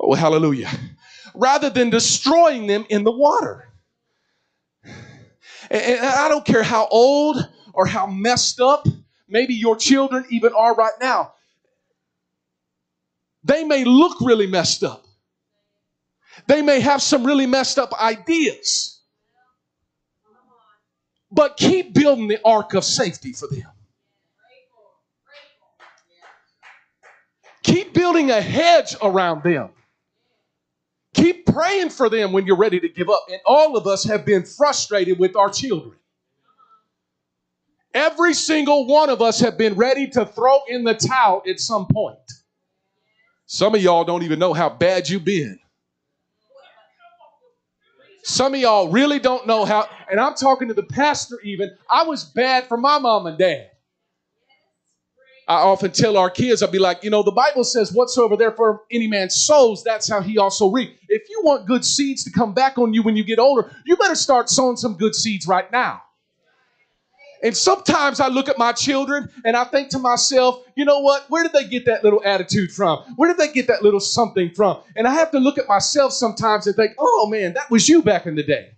[0.00, 0.70] Oh, hallelujah.
[1.34, 3.68] Rather than destroying them in the water.
[5.70, 7.36] And I don't care how old
[7.72, 8.86] or how messed up
[9.28, 11.32] maybe your children even are right now.
[13.44, 15.04] They may look really messed up.
[16.46, 19.00] They may have some really messed up ideas.
[21.30, 23.66] But keep building the ark of safety for them.
[27.62, 29.70] Keep building a hedge around them.
[31.14, 33.24] Keep praying for them when you're ready to give up.
[33.30, 35.96] And all of us have been frustrated with our children.
[37.96, 41.86] Every single one of us have been ready to throw in the towel at some
[41.86, 42.18] point.
[43.46, 45.58] Some of y'all don't even know how bad you've been.
[48.22, 51.70] Some of y'all really don't know how, and I'm talking to the pastor even.
[51.88, 53.70] I was bad for my mom and dad.
[55.48, 58.82] I often tell our kids, I'll be like, you know, the Bible says, whatsoever therefore
[58.90, 60.98] any man sows, that's how he also reap.
[61.08, 63.96] If you want good seeds to come back on you when you get older, you
[63.96, 66.02] better start sowing some good seeds right now.
[67.46, 71.30] And sometimes I look at my children and I think to myself, you know what?
[71.30, 73.04] Where did they get that little attitude from?
[73.14, 74.80] Where did they get that little something from?
[74.96, 78.02] And I have to look at myself sometimes and think, oh man, that was you
[78.02, 78.72] back in the day.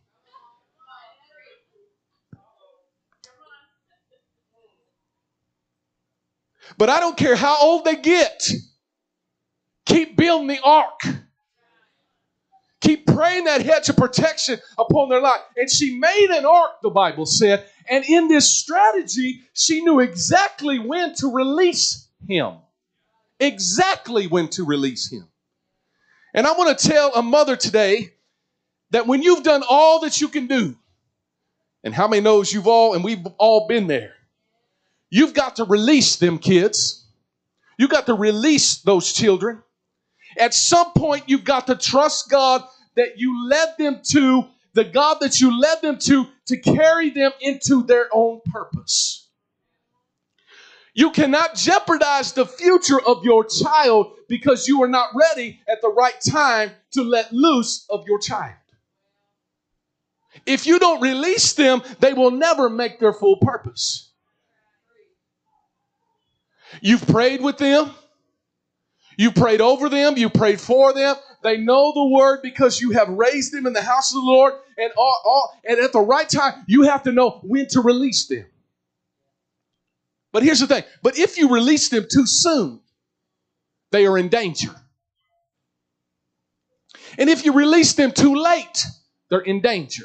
[6.76, 8.46] But I don't care how old they get.
[9.86, 11.00] Keep building the ark.
[12.82, 15.40] Keep praying that hedge of protection upon their life.
[15.56, 17.66] And she made an ark, the Bible said.
[17.90, 22.56] And in this strategy, she knew exactly when to release him.
[23.40, 25.26] Exactly when to release him.
[26.34, 28.12] And I want to tell a mother today
[28.90, 30.76] that when you've done all that you can do,
[31.84, 34.14] and how many knows you've all, and we've all been there,
[35.10, 37.06] You've got to release them kids.
[37.78, 39.62] You've got to release those children.
[40.36, 42.62] At some point, you've got to trust God
[42.96, 47.32] that you led them to, the God that you led them to, to carry them
[47.40, 49.28] into their own purpose.
[50.94, 55.88] You cannot jeopardize the future of your child because you are not ready at the
[55.90, 58.56] right time to let loose of your child.
[60.46, 64.10] If you don't release them, they will never make their full purpose.
[66.80, 67.90] You've prayed with them.
[69.16, 70.16] You prayed over them.
[70.16, 71.16] You prayed for them.
[71.42, 74.54] They know the word because you have raised them in the house of the Lord.
[74.76, 78.26] And, all, all, and at the right time, you have to know when to release
[78.26, 78.46] them.
[80.32, 80.84] But here's the thing.
[81.02, 82.80] But if you release them too soon,
[83.90, 84.74] they are in danger.
[87.18, 88.84] And if you release them too late,
[89.30, 90.04] they're in danger.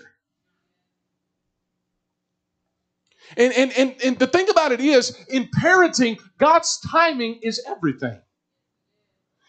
[3.35, 8.19] And, and, and, and the thing about it is, in parenting, God's timing is everything.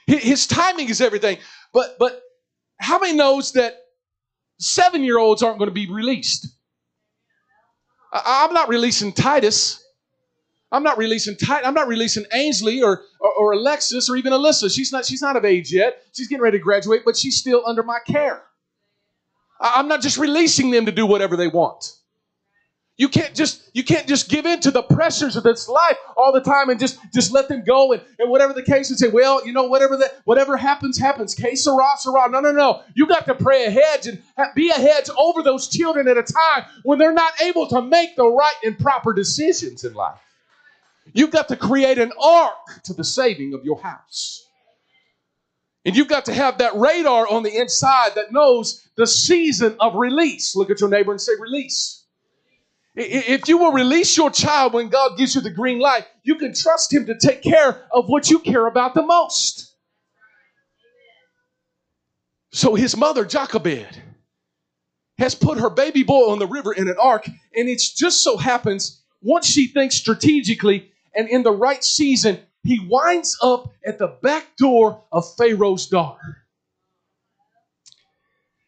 [0.06, 1.38] His timing is everything.
[1.74, 2.22] But, but
[2.78, 3.74] how many knows that
[4.58, 6.46] seven year olds aren't going to be released?
[8.12, 9.84] I, I'm not releasing Titus.
[10.72, 11.66] I'm not releasing Titus.
[11.66, 14.74] I'm not releasing Ainsley or, or, or Alexis or even Alyssa.
[14.74, 16.02] She's not, she's not of age yet.
[16.12, 18.42] She's getting ready to graduate, but she's still under my care.
[19.60, 21.92] I'm not just releasing them to do whatever they want.
[22.96, 26.32] You can't just you can't just give in to the pressures of this life all
[26.32, 29.08] the time and just just let them go and, and whatever the case and say,
[29.08, 31.34] well, you know, whatever that whatever happens, happens.
[31.34, 32.30] Que sera, sera.
[32.30, 32.82] No, no, no.
[32.94, 34.22] You got to pray ahead and
[34.54, 38.14] be a hedge over those children at a time when they're not able to make
[38.14, 40.20] the right and proper decisions in life.
[41.12, 44.46] You've got to create an ark to the saving of your house.
[45.84, 49.96] And you've got to have that radar on the inside that knows the season of
[49.96, 50.56] release.
[50.56, 52.03] Look at your neighbor and say, release.
[52.96, 56.54] If you will release your child when God gives you the green light, you can
[56.54, 59.74] trust Him to take care of what you care about the most.
[62.54, 64.00] So his mother, Jochebed,
[65.18, 68.36] has put her baby boy on the river in an ark, and it just so
[68.36, 74.16] happens, once she thinks strategically and in the right season, he winds up at the
[74.22, 76.44] back door of Pharaoh's daughter.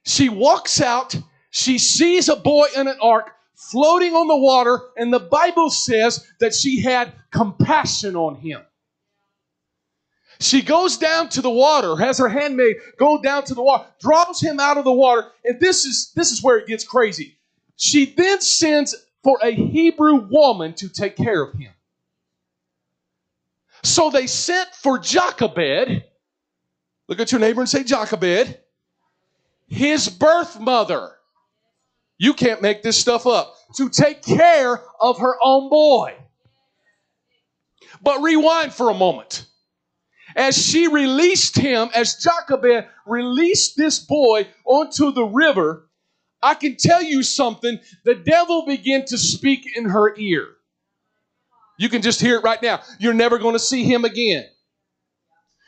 [0.04, 1.14] She walks out,
[1.50, 6.26] she sees a boy in an ark, floating on the water, and the Bible says
[6.38, 8.62] that she had compassion on him.
[10.38, 14.40] She goes down to the water, has her handmaid go down to the water, draws
[14.40, 17.38] him out of the water, and this is this is where it gets crazy.
[17.76, 18.94] She then sends
[19.24, 21.72] for a Hebrew woman to take care of him.
[23.82, 26.04] So they sent for Jochebed.
[27.08, 28.58] Look at your neighbor and say Jochebed,
[29.68, 31.15] his birth mother.
[32.18, 33.54] You can't make this stuff up.
[33.76, 36.14] To take care of her own boy.
[38.02, 39.46] But rewind for a moment.
[40.34, 45.88] As she released him, as Jochebed released this boy onto the river,
[46.42, 47.80] I can tell you something.
[48.04, 50.46] The devil began to speak in her ear.
[51.78, 52.82] You can just hear it right now.
[52.98, 54.46] You're never going to see him again.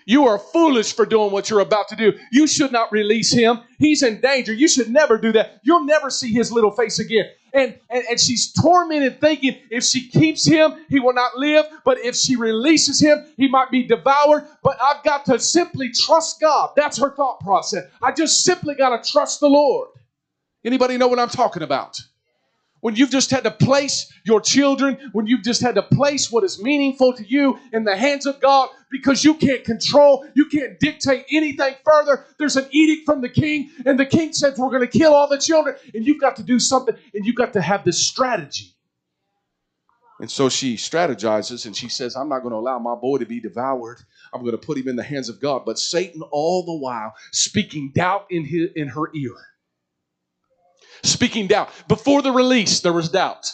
[0.09, 2.19] You are foolish for doing what you're about to do.
[2.33, 3.61] You should not release him.
[3.79, 4.55] He's in danger.
[4.55, 5.61] You should never do that.
[5.65, 7.27] You'll never see his little face again.
[7.53, 11.67] And, and, and she's tormented, thinking if she keeps him, he will not live.
[11.85, 14.47] But if she releases him, he might be devoured.
[14.63, 16.71] But I've got to simply trust God.
[16.75, 17.85] That's her thought process.
[18.03, 19.91] I just simply got to trust the Lord.
[20.65, 22.01] Anybody know what I'm talking about?
[22.81, 26.45] When you've just had to place your children, when you've just had to place what
[26.45, 30.79] is meaningful to you in the hands of God because you can't control, you can't
[30.79, 32.25] dictate anything further.
[32.39, 35.29] There's an edict from the king, and the king says, We're going to kill all
[35.29, 38.75] the children, and you've got to do something, and you've got to have this strategy.
[40.21, 43.27] And so she strategizes and she says, I'm not going to allow my boy to
[43.27, 44.01] be devoured.
[44.35, 45.63] I'm going to put him in the hands of God.
[45.65, 49.37] But Satan, all the while, speaking doubt in, his, in her ear
[51.03, 51.71] speaking doubt.
[51.89, 53.51] Before the release, there was doubt.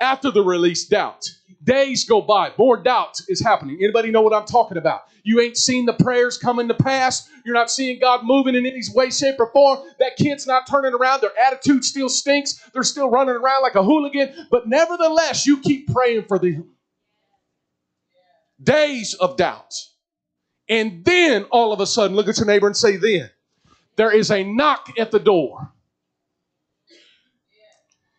[0.00, 1.28] After the release, doubt.
[1.62, 3.78] Days go by, more doubt is happening.
[3.82, 5.02] Anybody know what I'm talking about?
[5.24, 7.28] You ain't seen the prayers coming to pass.
[7.44, 9.80] You're not seeing God moving in any way, shape, or form.
[9.98, 11.20] That kid's not turning around.
[11.20, 12.58] Their attitude still stinks.
[12.72, 14.46] They're still running around like a hooligan.
[14.50, 16.70] But nevertheless, you keep praying for them.
[18.62, 19.74] Days of doubt.
[20.68, 23.30] And then all of a sudden, look at your neighbor and say, Then
[23.96, 25.72] there is a knock at the door.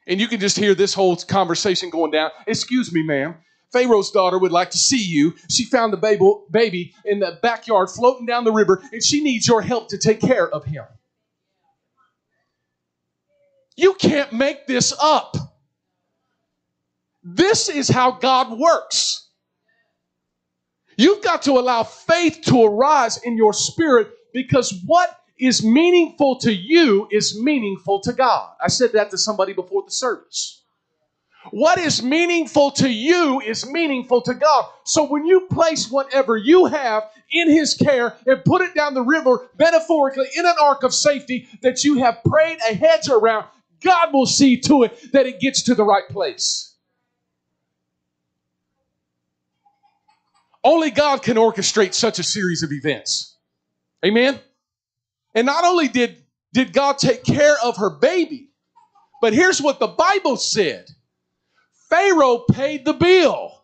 [0.07, 2.31] And you can just hear this whole conversation going down.
[2.47, 3.35] Excuse me, ma'am.
[3.71, 5.33] Pharaoh's daughter would like to see you.
[5.49, 9.61] She found the baby in the backyard floating down the river, and she needs your
[9.61, 10.83] help to take care of him.
[13.77, 15.37] You can't make this up.
[17.23, 19.29] This is how God works.
[20.97, 26.53] You've got to allow faith to arise in your spirit because what is meaningful to
[26.53, 28.49] you is meaningful to God.
[28.63, 30.61] I said that to somebody before the service.
[31.49, 34.65] What is meaningful to you is meaningful to God.
[34.83, 39.01] So when you place whatever you have in His care and put it down the
[39.01, 43.47] river, metaphorically, in an ark of safety that you have prayed a hedge around,
[43.81, 46.75] God will see to it that it gets to the right place.
[50.63, 53.35] Only God can orchestrate such a series of events.
[54.05, 54.39] Amen?
[55.33, 56.23] And not only did,
[56.53, 58.49] did God take care of her baby,
[59.21, 60.89] but here's what the Bible said
[61.89, 63.63] Pharaoh paid the bill.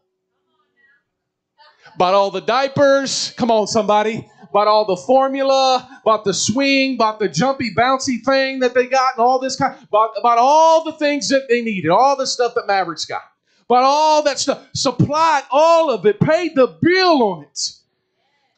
[1.98, 3.34] Bought all the diapers.
[3.38, 4.30] Come on, somebody.
[4.54, 9.18] Bought all the formula, bought the swing, bought the jumpy, bouncy thing that they got,
[9.18, 9.76] and all this kind.
[9.92, 13.24] Bought, bought all the things that they needed, all the stuff that Mavericks got.
[13.68, 17.72] Bought all that stuff, supplied all of it, paid the bill on it.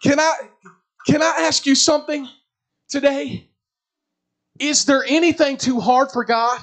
[0.03, 0.33] Can I
[1.07, 2.29] can I ask you something?
[2.89, 3.49] Today?
[4.59, 6.59] Is there anything too hard for God?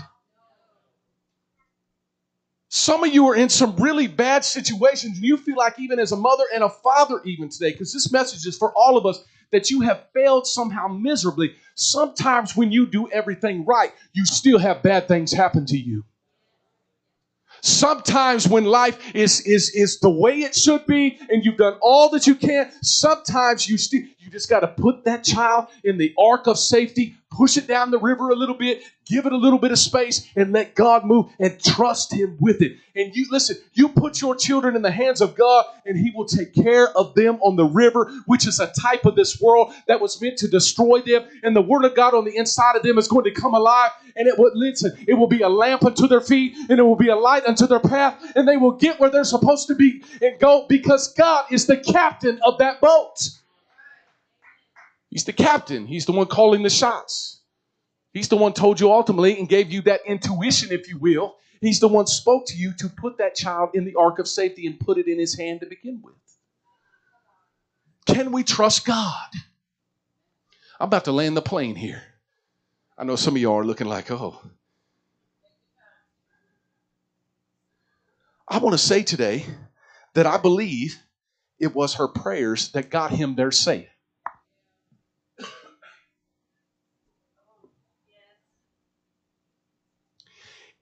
[2.68, 6.12] Some of you are in some really bad situations, and you feel like, even as
[6.12, 9.24] a mother and a father, even today, because this message is for all of us,
[9.52, 11.54] that you have failed somehow miserably.
[11.76, 16.04] Sometimes when you do everything right, you still have bad things happen to you.
[17.66, 22.08] Sometimes when life is, is, is the way it should be and you've done all
[22.10, 26.14] that you can, sometimes you still you just got to put that child in the
[26.18, 29.58] ark of safety, push it down the river a little bit, give it a little
[29.58, 32.78] bit of space, and let God move and trust Him with it.
[32.94, 36.24] And you listen, you put your children in the hands of God, and He will
[36.24, 40.00] take care of them on the river, which is a type of this world that
[40.00, 41.28] was meant to destroy them.
[41.42, 43.90] And the Word of God on the inside of them is going to come alive,
[44.16, 46.96] and it will listen, it will be a lamp unto their feet, and it will
[46.96, 50.02] be a light unto their path, and they will get where they're supposed to be
[50.22, 53.28] and go because God is the captain of that boat.
[55.16, 55.86] He's the captain.
[55.86, 57.40] He's the one calling the shots.
[58.12, 61.36] He's the one told you ultimately and gave you that intuition, if you will.
[61.62, 64.66] He's the one spoke to you to put that child in the ark of safety
[64.66, 66.16] and put it in his hand to begin with.
[68.04, 69.30] Can we trust God?
[70.78, 72.02] I'm about to land the plane here.
[72.98, 74.38] I know some of y'all are looking like, oh.
[78.46, 79.46] I want to say today
[80.12, 80.98] that I believe
[81.58, 83.88] it was her prayers that got him there safe.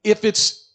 [0.04, 0.72] If it's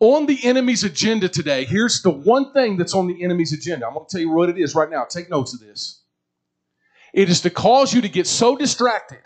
[0.00, 3.86] on the enemy's agenda today, here's the one thing that's on the enemy's agenda.
[3.86, 5.04] I'm going to tell you what it is right now.
[5.04, 6.02] Take notes of this.
[7.14, 9.20] It is to cause you to get so distracted.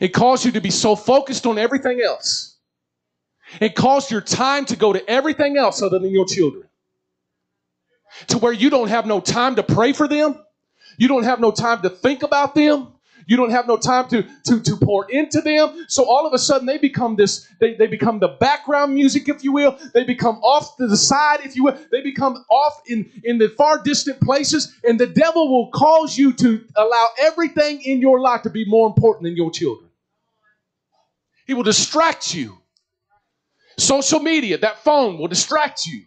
[0.00, 2.56] It causes you to be so focused on everything else.
[3.60, 6.64] It causes your time to go to everything else other than your children.
[8.28, 10.42] To where you don't have no time to pray for them.
[10.96, 12.93] You don't have no time to think about them.
[13.26, 15.86] You don't have no time to, to, to pour into them.
[15.88, 19.42] So all of a sudden they become this, they, they become the background music, if
[19.42, 19.78] you will.
[19.94, 21.78] They become off to the side, if you will.
[21.90, 24.74] They become off in, in the far distant places.
[24.84, 28.86] And the devil will cause you to allow everything in your life to be more
[28.86, 29.90] important than your children.
[31.46, 32.58] He will distract you.
[33.76, 36.04] Social media, that phone will distract you.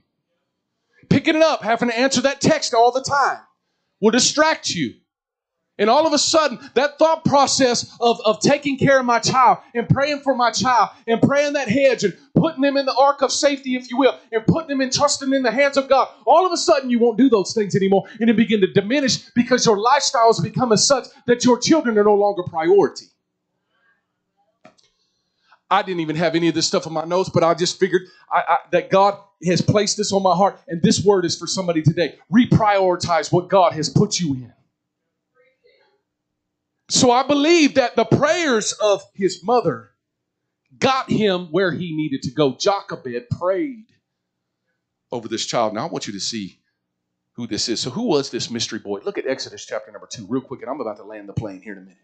[1.10, 3.40] Picking it up, having to answer that text all the time
[4.00, 4.96] will distract you.
[5.80, 9.60] And all of a sudden, that thought process of, of taking care of my child
[9.76, 13.22] and praying for my child and praying that hedge and putting them in the ark
[13.22, 16.08] of safety, if you will, and putting them and trusting in the hands of God,
[16.26, 19.30] all of a sudden you won't do those things anymore and it begin to diminish
[19.36, 23.06] because your lifestyle has become as such that your children are no longer priority.
[25.70, 28.04] I didn't even have any of this stuff on my notes, but I just figured
[28.32, 31.46] I, I, that God has placed this on my heart, and this word is for
[31.46, 32.18] somebody today.
[32.32, 34.54] Reprioritize what God has put you in.
[36.90, 39.92] So I believe that the prayers of his mother
[40.78, 42.56] got him where he needed to go.
[42.56, 43.88] Jochebed prayed
[45.12, 45.74] over this child.
[45.74, 46.60] Now I want you to see
[47.34, 47.80] who this is.
[47.80, 49.00] So who was this mystery boy?
[49.04, 51.62] Look at Exodus chapter number 2 real quick and I'm about to land the plane
[51.62, 51.98] here in a minute.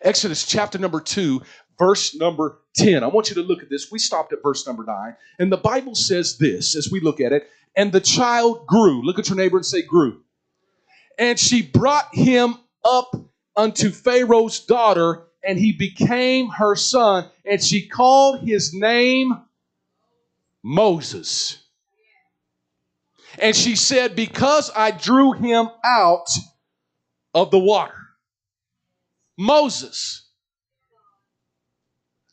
[0.00, 1.42] Exodus chapter number 2,
[1.78, 3.04] verse number 10.
[3.04, 3.90] I want you to look at this.
[3.90, 7.32] We stopped at verse number 9, and the Bible says this as we look at
[7.32, 9.04] it, and the child grew.
[9.04, 10.22] Look at your neighbor and say, grew.
[11.18, 13.14] And she brought him up
[13.56, 19.32] unto Pharaoh's daughter, and he became her son, and she called his name
[20.62, 21.58] Moses.
[23.38, 26.28] And she said, Because I drew him out
[27.34, 27.94] of the water.
[29.38, 30.22] Moses.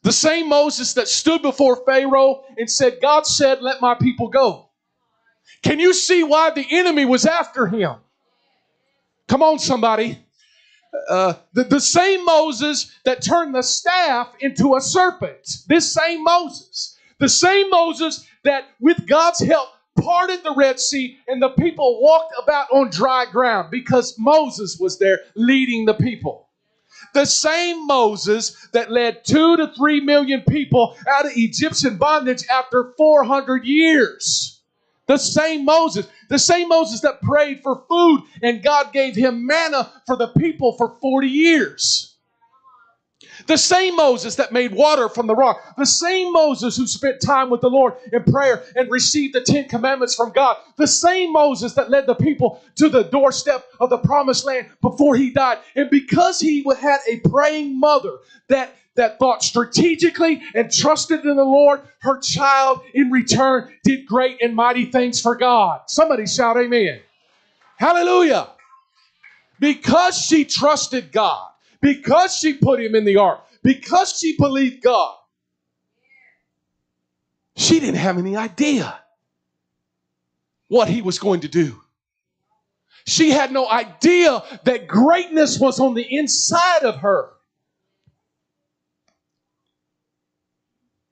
[0.03, 4.69] The same Moses that stood before Pharaoh and said, God said, let my people go.
[5.61, 7.95] Can you see why the enemy was after him?
[9.27, 10.17] Come on, somebody.
[11.09, 15.57] Uh, the, the same Moses that turned the staff into a serpent.
[15.67, 16.97] This same Moses.
[17.19, 19.69] The same Moses that, with God's help,
[19.99, 24.97] parted the Red Sea and the people walked about on dry ground because Moses was
[24.99, 26.47] there leading the people.
[27.13, 32.93] The same Moses that led two to three million people out of Egyptian bondage after
[32.97, 34.58] 400 years.
[35.09, 39.91] The same Moses, the same Moses that prayed for food and God gave him manna
[40.05, 42.15] for the people for 40 years.
[43.47, 45.75] The same Moses that made water from the rock.
[45.77, 49.67] The same Moses who spent time with the Lord in prayer and received the Ten
[49.67, 50.57] Commandments from God.
[50.77, 55.15] The same Moses that led the people to the doorstep of the promised land before
[55.15, 55.57] he died.
[55.75, 61.43] And because he had a praying mother that that thought strategically and trusted in the
[61.43, 65.81] Lord, her child in return did great and mighty things for God.
[65.87, 67.01] Somebody shout amen.
[67.77, 68.49] Hallelujah.
[69.59, 71.49] Because she trusted God
[71.81, 75.15] because she put him in the ark, because she believed God.
[77.55, 78.99] She didn't have any idea
[80.67, 81.81] what he was going to do.
[83.05, 87.31] She had no idea that greatness was on the inside of her.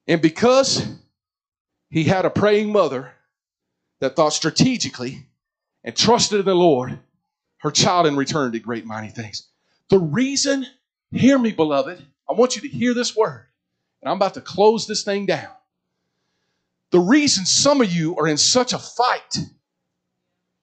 [0.08, 0.88] And because
[1.90, 3.12] he had a praying mother
[4.00, 5.26] that thought strategically
[5.84, 7.00] and trusted in the Lord,
[7.60, 9.48] her child in return did great mighty things.
[9.90, 10.66] The reason,
[11.12, 13.46] hear me, beloved, I want you to hear this word,
[14.02, 15.52] and I'm about to close this thing down.
[16.92, 19.38] The reason some of you are in such a fight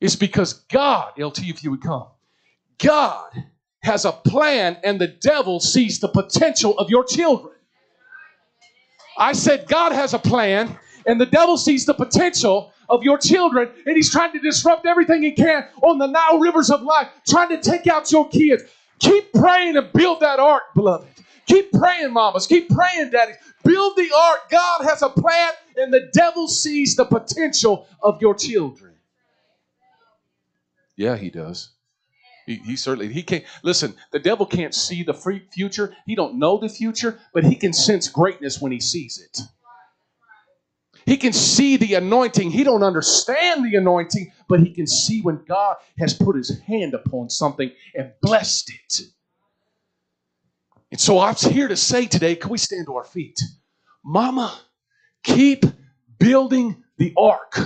[0.00, 2.06] is because God, LT, if you would come,
[2.78, 3.44] God
[3.82, 7.53] has a plan, and the devil sees the potential of your children.
[9.16, 13.70] I said, God has a plan, and the devil sees the potential of your children,
[13.86, 17.48] and he's trying to disrupt everything he can on the Nile rivers of life, trying
[17.50, 18.62] to take out your kids.
[18.98, 21.08] Keep praying and build that ark, beloved.
[21.46, 22.46] Keep praying, mamas.
[22.46, 23.36] Keep praying, daddies.
[23.64, 24.50] Build the ark.
[24.50, 28.94] God has a plan, and the devil sees the potential of your children.
[30.96, 31.73] Yeah, he does.
[32.46, 33.94] He, he, certainly he can't listen.
[34.12, 35.94] The devil can't see the future.
[36.06, 39.40] He don't know the future, but he can sense greatness when he sees it.
[41.06, 42.50] He can see the anointing.
[42.50, 46.94] He don't understand the anointing, but he can see when God has put his hand
[46.94, 49.00] upon something and blessed it.
[50.90, 53.40] And so I'm here to say today, can we stand to our feet?
[54.04, 54.58] Mama,
[55.24, 55.64] keep
[56.18, 57.58] building the ark.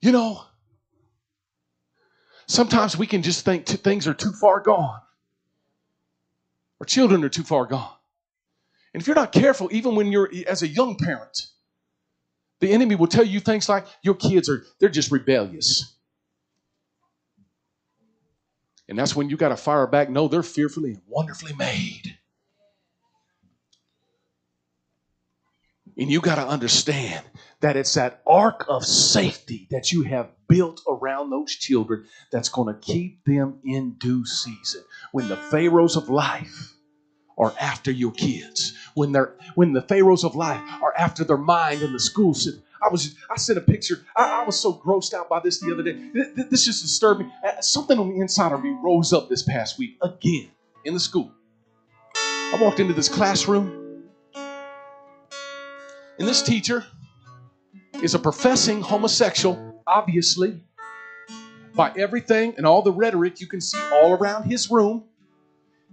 [0.00, 0.42] You know,
[2.52, 5.00] sometimes we can just think things are too far gone.
[6.80, 7.94] Our children are too far gone.
[8.92, 11.46] And if you're not careful, even when you're as a young parent,
[12.60, 15.96] the enemy will tell you things like your kids are they're just rebellious.
[18.88, 20.10] And that's when you got to fire back.
[20.10, 22.18] No, they're fearfully and wonderfully made.
[25.98, 27.24] And you got to understand
[27.60, 32.74] that it's that ark of safety that you have built around those children that's going
[32.74, 34.82] to keep them in due season.
[35.12, 36.74] When the pharaohs of life
[37.38, 41.82] are after your kids, when they're when the pharaohs of life are after their mind
[41.82, 42.62] in the school system.
[42.84, 44.04] I was I sent a picture.
[44.16, 46.10] I, I, was so grossed out by this the other day.
[46.50, 47.32] This just disturbed me.
[47.46, 50.50] Uh, something on the inside of me rose up this past week again
[50.84, 51.30] in the school.
[52.16, 53.81] I walked into this classroom
[56.22, 56.84] and this teacher
[58.00, 60.62] is a professing homosexual, obviously,
[61.74, 65.02] by everything and all the rhetoric you can see all around his room.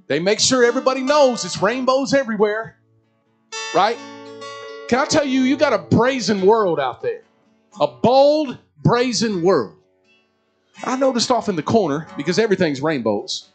[0.06, 2.78] They make sure everybody knows it's rainbows everywhere,
[3.74, 3.98] right?
[4.88, 7.24] Can I tell you, you got a brazen world out there,
[7.82, 9.78] a bold, brazen world.
[10.84, 13.50] I noticed off in the corner because everything's rainbows.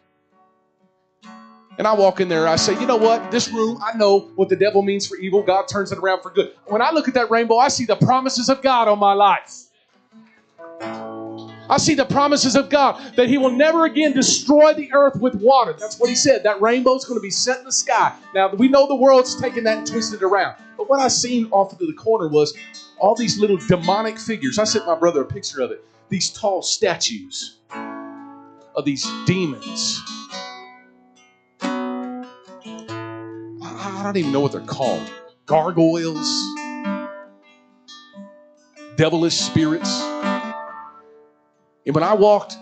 [1.76, 3.32] And I walk in there, I say, you know what?
[3.32, 5.42] This room, I know what the devil means for evil.
[5.42, 6.52] God turns it around for good.
[6.66, 9.64] When I look at that rainbow, I see the promises of God on my life.
[11.68, 15.34] I see the promises of God that He will never again destroy the earth with
[15.36, 15.72] water.
[15.72, 16.44] That's what He said.
[16.44, 18.14] That rainbow is going to be set in the sky.
[18.34, 20.56] Now, we know the world's taken that and twisted it around.
[20.76, 22.54] But what I seen off into the corner was
[22.98, 24.58] all these little demonic figures.
[24.58, 25.84] I sent my brother a picture of it.
[26.08, 30.00] These tall statues of these demons
[34.04, 35.10] I don't even know what they're called
[35.46, 36.28] gargoyles,
[38.96, 40.02] devilish spirits.
[41.86, 42.54] And when I walked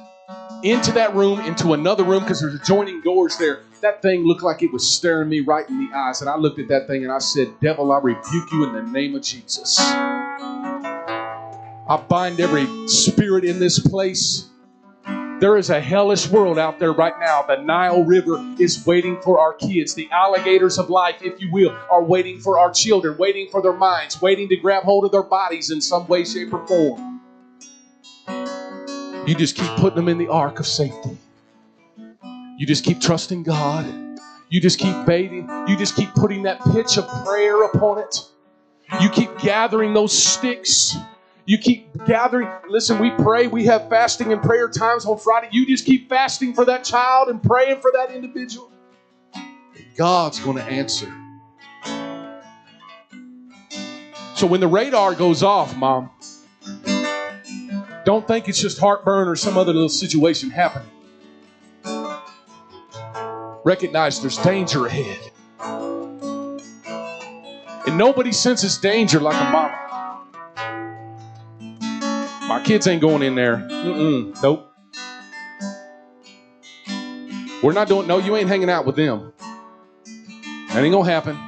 [0.62, 4.62] into that room, into another room, because there's adjoining doors there, that thing looked like
[4.62, 6.20] it was staring me right in the eyes.
[6.20, 8.82] And I looked at that thing and I said, Devil, I rebuke you in the
[8.92, 9.80] name of Jesus.
[9.80, 10.76] I
[12.08, 14.48] bind every spirit in this place
[15.42, 17.42] there is a hellish world out there right now.
[17.42, 19.92] The Nile River is waiting for our kids.
[19.92, 23.72] The alligators of life, if you will, are waiting for our children, waiting for their
[23.72, 27.20] minds, waiting to grab hold of their bodies in some way, shape, or form.
[29.26, 31.18] You just keep putting them in the ark of safety.
[32.56, 33.84] You just keep trusting God.
[34.48, 35.48] You just keep bathing.
[35.66, 38.16] You just keep putting that pitch of prayer upon it.
[39.00, 40.96] You keep gathering those sticks
[41.44, 42.48] you keep gathering.
[42.68, 43.46] Listen, we pray.
[43.48, 45.48] We have fasting and prayer times on Friday.
[45.50, 48.70] You just keep fasting for that child and praying for that individual.
[49.96, 51.12] God's going to answer.
[54.34, 56.10] So when the radar goes off, mom,
[58.04, 60.88] don't think it's just heartburn or some other little situation happening.
[63.64, 65.30] Recognize there's danger ahead.
[67.86, 69.81] And nobody senses danger like a mama.
[72.64, 73.56] Kids ain't going in there.
[73.56, 74.40] Mm-mm.
[74.42, 74.72] Nope.
[77.62, 78.06] We're not doing.
[78.06, 79.32] No, you ain't hanging out with them.
[80.68, 81.38] That ain't gonna happen.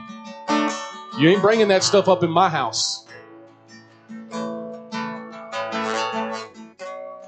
[1.18, 3.06] You ain't bringing that stuff up in my house.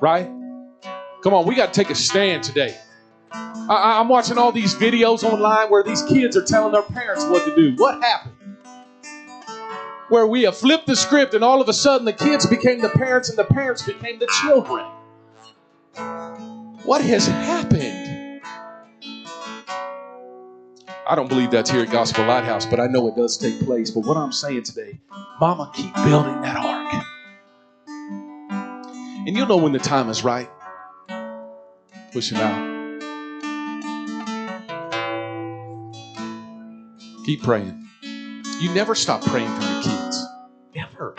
[0.00, 0.28] Right?
[1.22, 2.76] Come on, we got to take a stand today.
[3.32, 7.44] I, I'm watching all these videos online where these kids are telling their parents what
[7.46, 7.74] to do.
[7.76, 8.35] What happened?
[10.08, 12.88] Where we have flipped the script and all of a sudden the kids became the
[12.90, 14.86] parents and the parents became the children.
[16.84, 18.42] What has happened?
[21.08, 23.90] I don't believe that's here at Gospel Lighthouse, but I know it does take place.
[23.90, 24.98] But what I'm saying today,
[25.40, 27.04] Mama, keep building that ark.
[29.26, 30.50] And you'll know when the time is right.
[32.12, 32.76] Push him out.
[37.24, 37.85] Keep praying.
[38.58, 40.24] You never stop praying for your kids.
[40.74, 41.14] Never.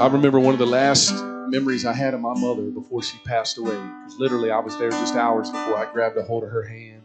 [0.00, 1.14] I remember one of the last
[1.48, 3.74] memories I had of my mother before she passed away.
[3.74, 7.02] Because literally, I was there just hours before I grabbed a hold of her hand.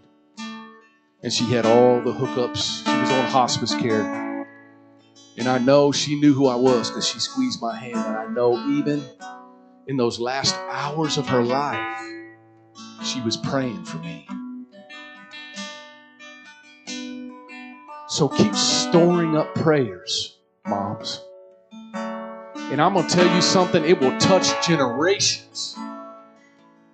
[1.24, 2.84] And she had all the hookups.
[2.86, 4.46] She was on hospice care.
[5.38, 7.96] And I know she knew who I was because she squeezed my hand.
[7.96, 9.02] And I know even
[9.88, 12.02] in those last hours of her life,
[13.02, 14.28] she was praying for me.
[18.16, 21.22] So keep storing up prayers, moms.
[21.94, 25.76] And I'm going to tell you something, it will touch generations.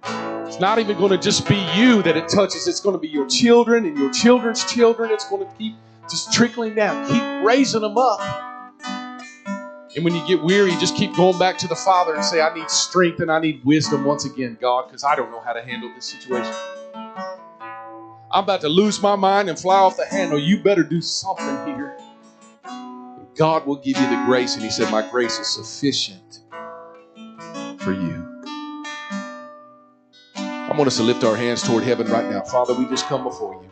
[0.03, 3.07] It's not even going to just be you that it touches, it's going to be
[3.07, 5.11] your children and your children's children.
[5.11, 5.75] It's going to keep
[6.09, 7.07] just trickling down.
[7.07, 8.19] Keep raising them up.
[9.95, 12.51] And when you get weary, just keep going back to the Father and say, I
[12.51, 15.61] need strength and I need wisdom once again, God, because I don't know how to
[15.61, 16.51] handle this situation.
[18.33, 20.39] I'm about to lose my mind and fly off the handle.
[20.39, 21.97] You better do something here.
[23.37, 24.55] God will give you the grace.
[24.55, 26.41] And He said, My grace is sufficient
[27.79, 28.43] for you.
[30.55, 32.43] I want us to lift our hands toward heaven right now.
[32.43, 33.70] Father, we just come before you.